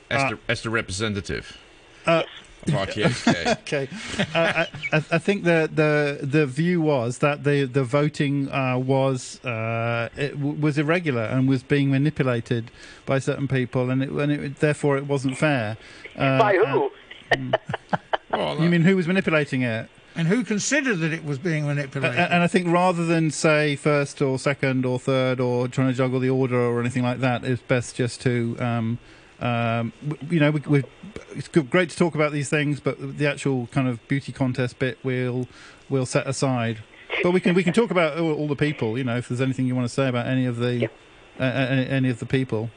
[0.10, 1.58] as, the, as the representative
[2.06, 2.26] Uh, of
[2.68, 3.58] RTHK.
[3.62, 3.88] okay.
[4.34, 8.78] Uh, I, I I think the, the the view was that the the voting uh,
[8.78, 12.72] was uh, it w- was irregular and was being manipulated
[13.06, 15.78] by certain people, and it, and it, therefore it wasn't fair.
[16.18, 16.92] Uh, By who?
[18.64, 19.90] you mean who was manipulating it?
[20.16, 22.20] And who considered that it was being manipulated?
[22.20, 25.94] a- And I think rather than say first or second or third or trying to
[25.94, 29.00] juggle the order or anything like that, it's best just to, um,
[29.40, 29.92] um,
[30.30, 30.84] you know, we, we,
[31.36, 34.98] it's great to talk about these things, but the actual kind of beauty contest bit
[35.04, 35.48] we'll
[35.90, 36.80] we'll set aside.
[37.22, 38.98] But we can we can talk about all, all the people.
[38.98, 40.90] You know, if there's anything you want to say about any of the
[41.40, 42.70] uh, any, any of the people,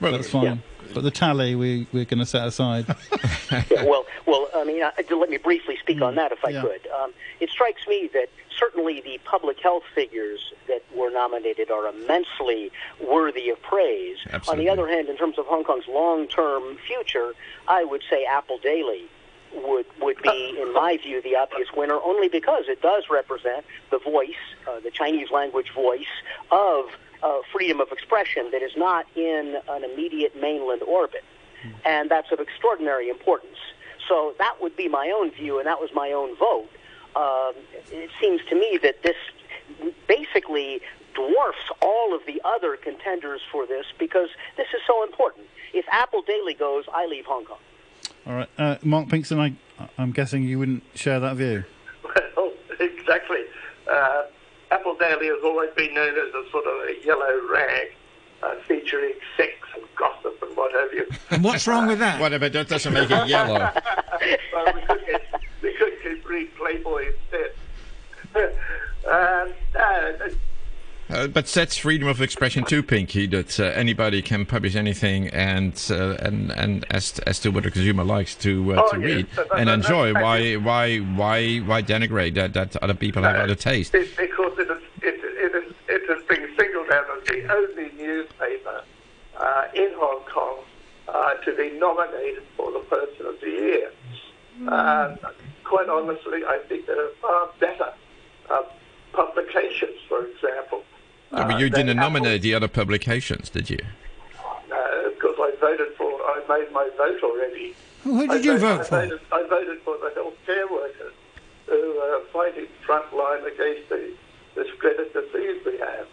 [0.00, 0.62] well, that's fine.
[0.94, 2.86] But the tally we we're going to set aside.
[3.50, 6.62] yeah, well, well, I mean, uh, let me briefly speak on that, if I Yeah.
[6.62, 6.86] could.
[6.88, 8.28] Um, it strikes me that
[8.58, 12.70] certainly the public health figures that were nominated are immensely
[13.06, 14.18] worthy of praise.
[14.48, 17.32] On the other hand, in terms of Hong Kong's long-term future,
[17.68, 19.04] I would say Apple Daily
[19.54, 23.98] would would be, in my view, the obvious winner, only because it does represent the
[23.98, 24.30] voice,
[24.68, 26.04] uh, the Chinese language voice
[26.50, 26.86] of
[27.22, 31.24] uh, freedom of expression that is not in an immediate mainland orbit,
[31.84, 33.56] and that's of extraordinary importance.
[34.08, 36.68] So that would be my own view, and that was my own vote.
[37.16, 37.54] Um,
[37.90, 39.16] it seems to me that this
[40.06, 40.80] basically
[41.14, 45.46] dwarfs all of the other contenders for this because this is so important.
[45.72, 47.58] If Apple Daily goes, I leave Hong Kong.
[48.26, 49.40] All right, uh, Mark Pinkstone.
[49.40, 49.56] I
[49.98, 51.64] I'm guessing you wouldn't share that view.
[52.36, 53.40] Well, exactly.
[53.90, 54.22] Uh,
[54.70, 57.88] Apple Daily has always been known as a sort of a yellow rag,
[58.42, 61.06] uh, featuring sex and gossip and what have you.
[61.30, 62.20] And what's wrong with that?
[62.20, 63.58] Whatever, that doesn't make it yellow.
[64.52, 65.22] well, we could get,
[65.62, 67.52] we could get read Playboy instead.
[69.08, 70.28] um, uh,
[71.08, 73.26] Uh, but that's freedom of expression too, Pinky.
[73.28, 77.70] That uh, anybody can publish anything, and uh, and and as as to what the
[77.70, 80.12] consumer likes to uh, Oh, to yes, read but- but- and but- enjoy.
[80.14, 83.94] Why why why why denigrate that that other people have other taste?
[83.94, 85.14] It's because it, is, it,
[85.46, 88.82] it, is, it has been singled out as the only newspaper
[89.38, 90.56] uh, in Hong Kong
[91.06, 93.92] uh, to be nominated for the Person of the Year.
[94.66, 95.16] Uh,
[95.64, 97.92] quite honestly, I think there are far better
[98.50, 98.62] uh,
[99.12, 100.82] publications, for example.
[101.32, 102.10] Yeah, but uh, you didn't Apple.
[102.12, 103.78] nominate the other publications, did you?
[104.72, 107.74] Uh, because I voted for, I made my vote already.
[108.04, 109.00] Who did I you voted- vote I for?
[109.06, 111.12] Voted, I voted for the healthcare workers
[111.66, 114.12] who are fighting front line against the
[114.54, 116.06] this dreaded disease we have.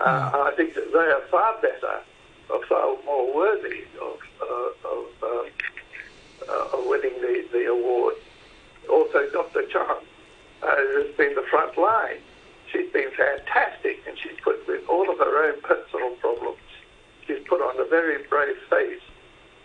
[0.00, 0.48] Uh, Hmm.
[0.48, 2.00] I think that they are far better,
[2.50, 5.44] or far more worthy of, uh, of, uh,
[6.48, 8.14] uh, of winning the, the award.
[8.90, 9.62] Also, Dr.
[9.66, 10.02] Chuang,
[10.62, 12.18] uh, who's been the front line,
[12.70, 16.58] she's been fantastic, and she's put with all of her own personal problems.
[17.26, 19.00] She's put on a very brave face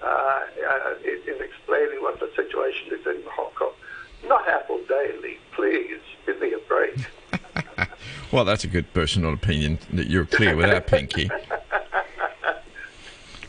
[0.02, 3.74] uh, uh, in, in explaining what the situation is in Hong Kong.
[4.28, 6.96] Not Apple Daily, please give me a break.
[8.32, 9.78] Well, that's a good personal opinion.
[9.92, 11.30] That you're clear with that, Pinky.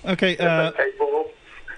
[0.04, 0.36] Okay.
[0.36, 1.30] Uh, okay, Paul.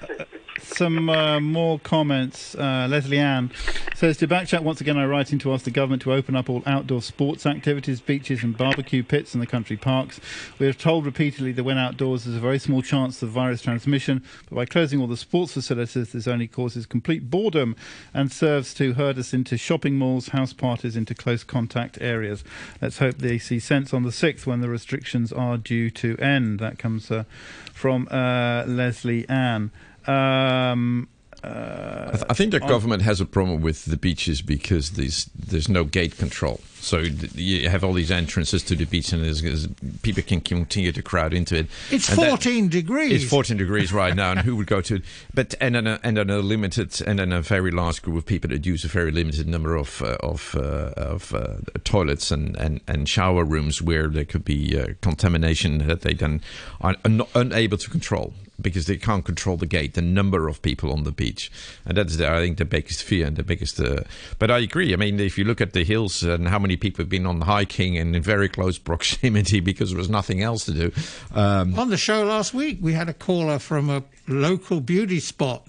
[0.66, 2.54] some uh, more comments.
[2.54, 3.50] Uh, Leslie Ann
[3.94, 4.96] says to backchat once again.
[4.96, 8.42] I write in to ask the government to open up all outdoor sports activities, beaches,
[8.42, 10.20] and barbecue pits in the country parks.
[10.58, 14.22] We are told repeatedly that when outdoors, there's a very small chance of virus transmission,
[14.48, 17.76] but by closing all the sports facilities, this only causes complete boredom
[18.12, 22.44] and serves to herd us into shopping malls, house parties, into close contact areas.
[22.80, 26.58] Let's hope they see sense on the sixth when the restrictions are due to end.
[26.60, 27.24] That comes uh,
[27.72, 29.70] from uh, Leslie Ann.
[30.06, 31.08] Um,
[31.42, 34.92] uh, I, th- I think the on- government has a problem with the beaches because
[34.92, 36.60] there's there's no gate control.
[36.80, 39.68] So you have all these entrances to the beach, and there's, there's-
[40.02, 41.66] people can continue to crowd into it.
[41.90, 43.22] It's And that- 14 degrees.
[43.22, 45.02] It's 14 degrees right now, and who would go to?
[45.34, 48.24] But and then a, and then a limited and then a very large group of
[48.24, 52.56] people that use a very limited number of uh, of uh, of uh, toilets and,
[52.56, 56.40] and, and shower rooms where there could be uh, contamination that they then
[56.80, 60.92] are un- unable to control because they can't control the gate, the number of people
[60.92, 61.50] on the beach,
[61.84, 63.80] and that's the, I think the biggest fear and the biggest.
[63.80, 64.02] Uh,
[64.38, 64.92] but I agree.
[64.92, 67.40] I mean, if you look at the hills and how many people have been on
[67.42, 70.92] hiking and in very close proximity because there was nothing else to do.
[71.34, 75.66] Um, On the show last week, we had a caller from a local beauty spot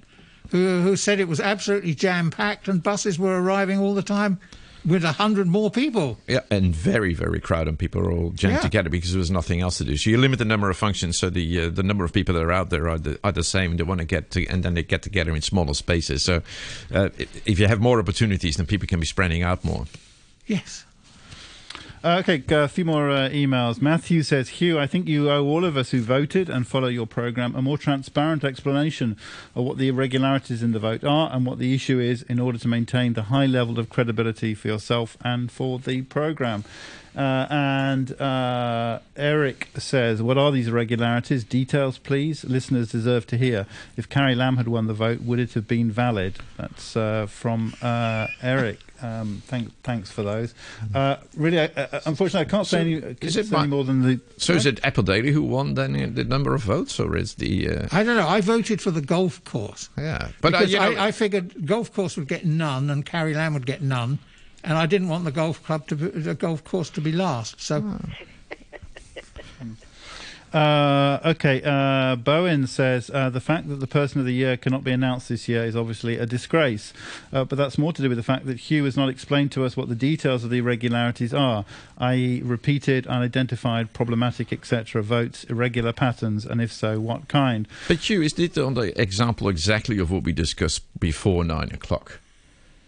[0.51, 4.39] who, who said it was absolutely jam packed and buses were arriving all the time
[4.85, 6.17] with a hundred more people.
[6.27, 8.61] Yeah, and very, very crowded, and people are all jammed Yeah.
[8.61, 9.97] together because there was nothing else to do.
[9.97, 12.43] So you limit the number of functions, so the uh, the number of people that
[12.43, 13.75] are out there are the, are the same.
[13.77, 16.23] They want to get to, and then they get together in smaller spaces.
[16.23, 16.41] So
[16.93, 19.85] uh, if, if you have more opportunities, then people can be spreading out more.
[20.47, 20.84] Yes.
[22.05, 23.81] Uh, okay, a few more uh, emails.
[23.81, 27.07] Matthew says, Hugh, I think you owe all of us who voted and follow your
[27.07, 29.17] programme a more transparent explanation
[29.55, 32.59] of what the irregularities in the vote are and what the issue is in order
[32.59, 36.63] to maintain the high level of credibility for yourself and for the programme.
[37.17, 41.43] Uh, and uh, Eric says, What are these irregularities?
[41.43, 42.43] Details, please.
[42.43, 43.65] Listeners deserve to hear.
[43.97, 46.35] If Carrie Lam had won the vote, would it have been valid?
[46.57, 48.84] That's uh, from uh, Eric.
[49.01, 50.53] Um, thank, thanks for those.
[50.93, 54.01] Uh, really, I, I, unfortunately, I can't say any, Is it any my- more than
[54.01, 54.19] the.
[54.37, 57.35] So is it Apple Daily who won then uh, the number of votes, or is
[57.35, 57.69] the?
[57.69, 58.27] Uh, I don't know.
[58.27, 59.89] I voted for the golf course.
[59.97, 63.05] Yeah, but uh, because you know, I, I figured golf course would get none and
[63.05, 64.19] Carrie Lam would get none,
[64.63, 67.59] and I didn't want the golf club to be, the golf course to be last.
[67.61, 67.83] So.
[70.55, 74.85] Uh, okay, uh, Bowen says uh, the fact that the person of the year cannot
[74.85, 76.93] be announced this year is obviously a disgrace,
[77.33, 79.65] uh, but that's more to do with the fact that Hugh has not explained to
[79.65, 81.65] us what the details of the irregularities are,
[81.97, 85.03] i.e., repeated, unidentified, problematic, etc.
[85.03, 87.67] votes, irregular patterns, and if so, what kind.
[87.89, 92.21] But Hugh, is it on the example exactly of what we discussed before nine o'clock?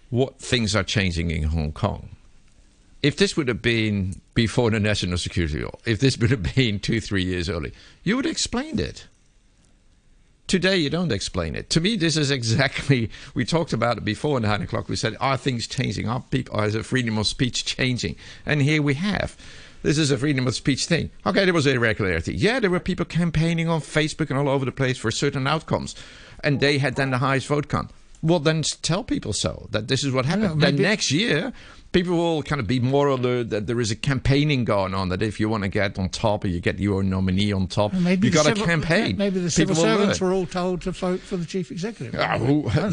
[0.09, 2.15] What things are changing in Hong Kong?
[3.03, 6.79] If this would have been before the national security law, if this would have been
[6.81, 7.73] two, three years early,
[8.03, 9.07] you would have explained it.
[10.47, 11.69] Today, you don't explain it.
[11.71, 14.87] To me, this is exactly, we talked about it before nine o'clock.
[14.87, 16.07] We said, are things changing?
[16.07, 18.15] Are people, is the freedom of speech changing?
[18.45, 19.35] And here we have.
[19.83, 21.11] This is a freedom of speech thing.
[21.25, 22.33] Okay, there was irregularity.
[22.33, 25.95] Yeah, there were people campaigning on Facebook and all over the place for certain outcomes.
[26.43, 27.91] And they had then the highest vote count.
[28.21, 30.61] Well, then tell people so that this is what happened.
[30.61, 31.53] then next year,
[31.91, 35.09] people will kind of be more alert that there is a campaigning going on.
[35.09, 37.93] That if you want to get on top or you get your nominee on top,
[37.93, 39.17] maybe you got civil, a campaign.
[39.17, 42.15] Maybe the civil servants were all told to vote for the chief executive.
[42.19, 42.35] Ah,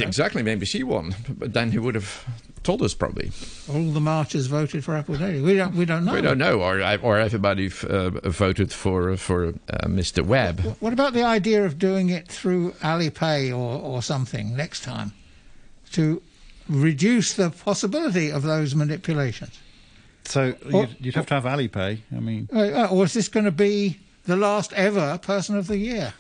[0.00, 0.42] exactly.
[0.42, 2.24] Maybe she won, but then he would have
[2.62, 3.30] told us probably.
[3.68, 5.40] All the marchers voted for Apple Daily.
[5.40, 5.74] We don't.
[5.74, 6.14] We don't know.
[6.14, 10.24] We don't know, or or everybody uh, voted for for uh, Mr.
[10.24, 10.60] Webb.
[10.80, 15.12] What about the idea of doing it through Alipay or or something next time,
[15.92, 16.22] to
[16.68, 19.58] reduce the possibility of those manipulations?
[20.24, 21.98] So you'd, you'd, have to have Alipay.
[22.14, 25.76] I mean, uh, or is this going to be the last ever person of the
[25.76, 26.14] year?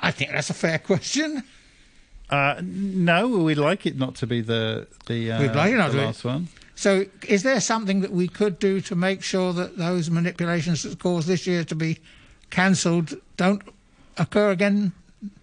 [0.00, 1.42] I think that's a fair question.
[2.30, 6.48] Uh, no, we'd like it not to be the the, uh, like the last one.
[6.74, 10.98] So, is there something that we could do to make sure that those manipulations that
[10.98, 11.98] caused this year to be
[12.50, 13.62] cancelled don't
[14.18, 14.92] occur again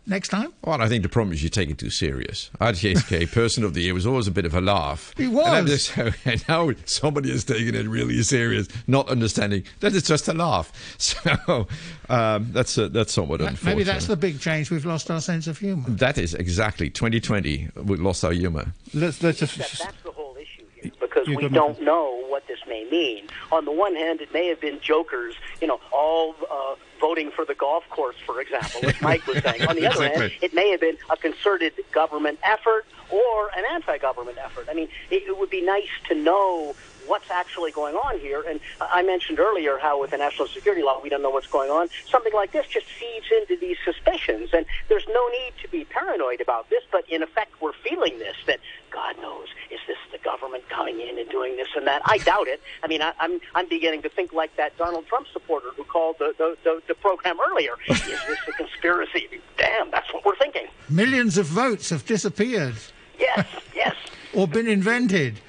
[0.06, 0.54] next time?
[0.64, 2.50] Well, I think the problem is you take it too serious.
[2.60, 5.14] RTHK Person of the Year was always a bit of a laugh.
[5.18, 5.48] He was.
[5.48, 10.28] And, just, and now somebody is taking it really serious, not understanding that it's just
[10.28, 10.72] a laugh.
[11.04, 11.68] So
[12.10, 13.66] um, that's a, that's somewhat unfortunate.
[13.66, 14.72] Maybe that's the big change.
[14.72, 15.90] We've lost our sense of humour.
[15.90, 17.70] That is exactly 2020.
[17.76, 18.74] We lost our humour.
[18.94, 19.58] Let's let's just.
[19.58, 20.92] That's the whole issue here
[21.26, 23.28] because we don't know what this may mean.
[23.52, 26.36] On the one hand, it may have been jokers, you know, all.
[26.50, 29.68] Uh, voting for the golf course, for example, as Mike was saying.
[29.68, 30.30] On the other Exactly.
[30.30, 34.68] hand, it may have been a concerted government effort or an anti-government effort.
[34.72, 36.74] I mean, it, it would be nice to know
[37.08, 38.42] what's actually going on here.
[38.48, 41.70] And I mentioned earlier how with the national security law we don't know what's going
[41.70, 41.90] on.
[42.10, 44.52] Something like this just feeds into these suspicions.
[44.54, 48.36] And there's no need to be paranoid about this, but in effect we're feeling this,
[48.48, 48.60] that
[48.94, 52.02] God knows, is this the government coming in and doing this and that?
[52.06, 52.62] I doubt it.
[52.84, 56.18] I mean, I, I'm, I'm beginning to think like that Donald Trump supporter who called
[56.20, 57.74] the, the, the, the program earlier.
[57.88, 59.28] is this a conspiracy?
[59.58, 60.68] Damn, that's what we're thinking.
[60.90, 62.76] Millions of votes have disappeared
[63.20, 63.96] Yes, yes,
[64.34, 65.40] or been invented.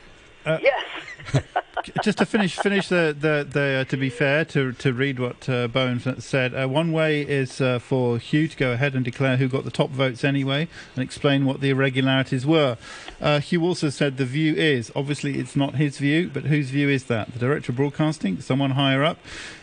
[0.44, 0.84] Uh, yes.
[2.02, 5.48] just to finish finish the the, the uh, to be fair to to read what
[5.48, 6.54] uh, Bowen said.
[6.54, 9.70] Uh, one way is uh, for Hugh to go ahead and declare who got the
[9.70, 12.76] top votes anyway, and explain what the irregularities were.
[13.20, 16.88] Uh, Hugh also said the view is obviously it's not his view, but whose view
[16.88, 17.32] is that?
[17.32, 19.18] The director of broadcasting, someone higher up.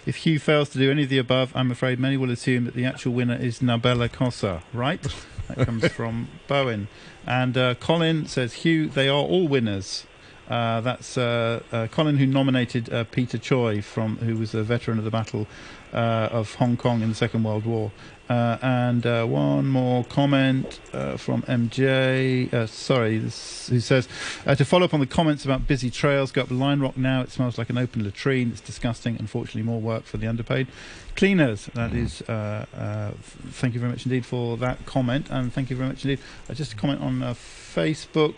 [0.06, 2.74] If Hugh fails to do any of the above, I'm afraid many will assume that
[2.74, 4.62] the actual winner is Nabela Qoser.
[4.74, 5.06] Right?
[5.48, 6.88] That comes from Bowen.
[7.26, 10.06] And uh, Colin says, Hugh, they are all winners.
[10.52, 14.98] Uh, that's uh, uh, Colin who nominated uh, Peter Choi, from who was a veteran
[14.98, 15.48] of the Battle
[15.94, 17.90] uh, of Hong Kong in the Second World War.
[18.30, 20.80] Uh, and one more comment
[21.18, 22.68] from MJ.
[22.68, 24.08] Sorry, who says
[24.46, 26.32] to follow up on the comments about busy trails.
[26.32, 27.22] Go up Lion Rock now.
[27.22, 28.52] It smells like an open latrine.
[28.52, 29.18] It's disgusting.
[29.20, 30.68] Unfortunately, more work for the underpaid
[31.16, 31.68] cleaners.
[31.74, 32.22] That is.
[32.24, 33.12] Uh, uh,
[33.52, 36.20] thank you very much indeed for that comment, and thank you very much indeed.
[36.50, 38.36] Uh, just a comment on uh, Facebook.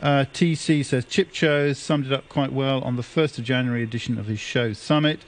[0.00, 3.82] Uh, TC says Chip Tsao summed it up quite well on the 1st of January
[3.82, 5.20] edition of his show Summit.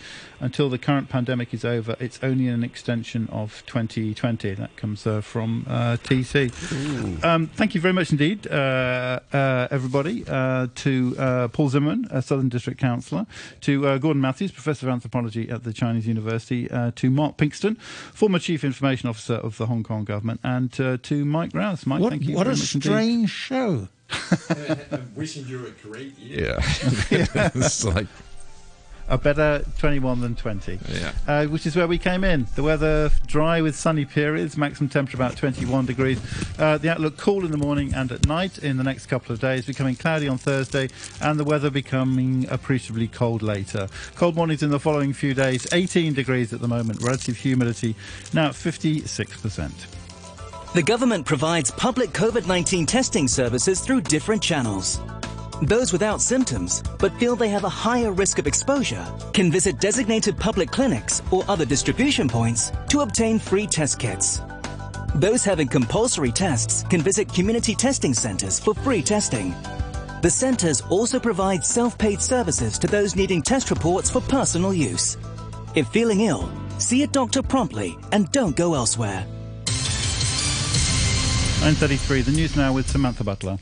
[0.42, 4.54] Until the current pandemic is over, it's only an extension of 2020.
[4.54, 7.22] That comes uh, from uh, TC.
[7.22, 12.22] Um, thank you very much indeed, uh, uh, everybody, uh, to uh, Paul Zimmerman, a
[12.22, 13.26] Southern District Councillor,
[13.60, 17.78] to uh, Gordon Mathews, Professor of Anthropology at the Chinese University, uh, to Mark Pinkstone,
[17.80, 21.86] former Chief Information Officer of the Hong Kong Government, and uh, to Mike Rowse.
[21.86, 22.88] Mike, What, thank you what very a much indeed.
[22.88, 23.88] strange show.
[24.50, 26.58] I'm wishing you a great year.
[27.10, 28.06] it's like
[29.10, 30.78] A better 21 than 20.
[30.88, 31.12] Yeah.
[31.26, 32.46] Uh, which is where we came in.
[32.54, 36.20] The weather dry with sunny periods, maximum temperature about 21 degrees.
[36.58, 39.40] Uh, the outlook cool in the morning and at night in the next couple of
[39.40, 40.88] days, becoming cloudy on Thursday,
[41.20, 43.88] and the weather becoming appreciably cold later.
[44.14, 47.96] Cold mornings in the following few days, 18 degrees at the moment, relative humidity
[48.32, 49.70] now at 56%.
[50.72, 55.00] The government provides public COVID 19 testing services through different channels.
[55.62, 60.38] Those without symptoms but feel they have a higher risk of exposure can visit designated
[60.38, 64.40] public clinics or other distribution points to obtain free test kits.
[65.14, 69.54] Those having compulsory tests can visit community testing centres for free testing.
[70.22, 75.18] The centres also provide self-paid services to those needing test reports for personal use.
[75.74, 79.26] If feeling ill, see a doctor promptly and don't go elsewhere.
[81.60, 83.58] 9.33, the news now with Samantha Butler.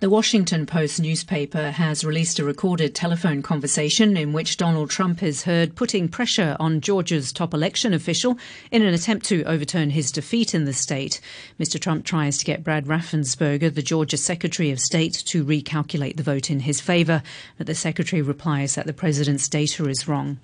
[0.00, 5.42] The Washington Post newspaper has released a recorded telephone conversation in which Donald Trump is
[5.42, 8.38] heard putting pressure on Georgia's top election official
[8.70, 11.20] in an attempt to overturn his defeat in the state.
[11.58, 11.80] Mr.
[11.80, 16.48] Trump tries to get Brad Raffensperger, the Georgia Secretary of State, to recalculate the vote
[16.48, 17.20] in his favor,
[17.56, 20.38] but the secretary replies that the president's data is wrong.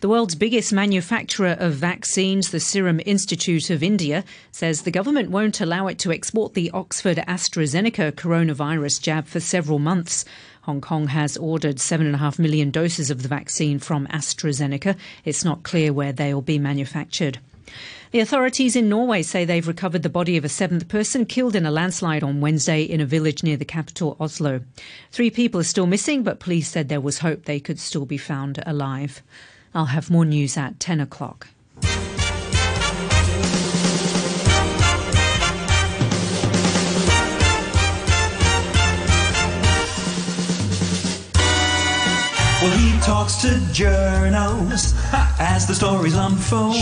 [0.00, 5.60] The world's biggest manufacturer of vaccines, the Serum Institute of India, says the government won't
[5.60, 10.24] allow it to export the Oxford AstraZeneca coronavirus jab for several months.
[10.62, 14.94] Hong Kong has ordered 7.5 million doses of the vaccine from AstraZeneca.
[15.24, 17.40] It's not clear where they'll be manufactured.
[18.12, 21.66] The authorities in Norway say they've recovered the body of a seventh person killed in
[21.66, 24.60] a landslide on Wednesday in a village near the capital, Oslo.
[25.10, 28.16] Three people are still missing, but police said there was hope they could still be
[28.16, 29.24] found alive.
[29.74, 31.48] I'll have more news at 10 o'clock.
[42.60, 44.94] Well, talks to journos
[45.40, 46.76] as the stories unfold.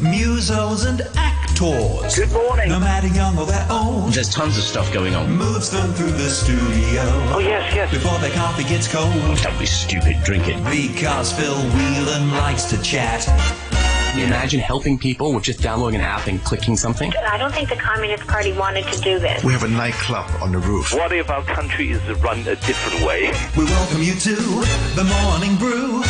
[0.00, 2.16] Musos and actors.
[2.16, 2.68] Good morning.
[2.68, 4.12] No matter young or they're old.
[4.12, 5.30] There's tons of stuff going on.
[5.30, 7.02] Moves them through the studio.
[7.32, 7.92] Oh, yes, yes.
[7.92, 9.14] Before their coffee gets cold.
[9.40, 10.56] Don't be stupid, drink it.
[10.64, 13.22] Because Phil Whelan likes to chat.
[14.16, 17.12] Imagine helping people with just downloading an app and clicking something.
[17.16, 19.42] I don't think the Communist Party wanted to do this.
[19.42, 20.94] We have a nightclub on the roof.
[20.94, 23.32] What if our country is run a different way?
[23.56, 24.36] We welcome you to
[24.94, 26.04] the Morning Brew.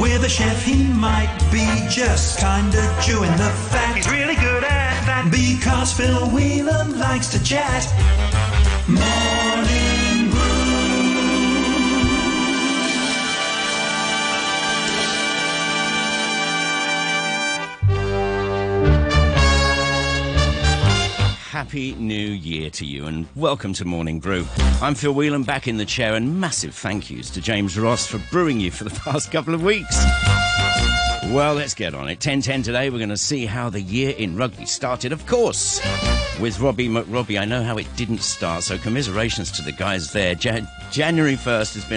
[0.00, 3.96] With a chef, he might be just kinda chewing the fat.
[3.96, 5.28] He's really good at that.
[5.30, 7.84] Because Phil Whelan likes to chat.
[8.86, 9.73] Morning
[21.54, 24.44] Happy New Year to you and welcome to Morning Brew.
[24.82, 28.18] I'm Phil Whelan back in the chair and massive thank yous to James Ross for
[28.32, 29.96] brewing you for the past couple of weeks.
[31.26, 32.18] Well, let's get on it.
[32.18, 35.80] 10.10 today, we're going to see how the year in rugby started, of course,
[36.40, 37.40] with Robbie McRobbie.
[37.40, 40.34] I know how it didn't start, so commiserations to the guys there.
[40.34, 41.92] Jan- January 1st has been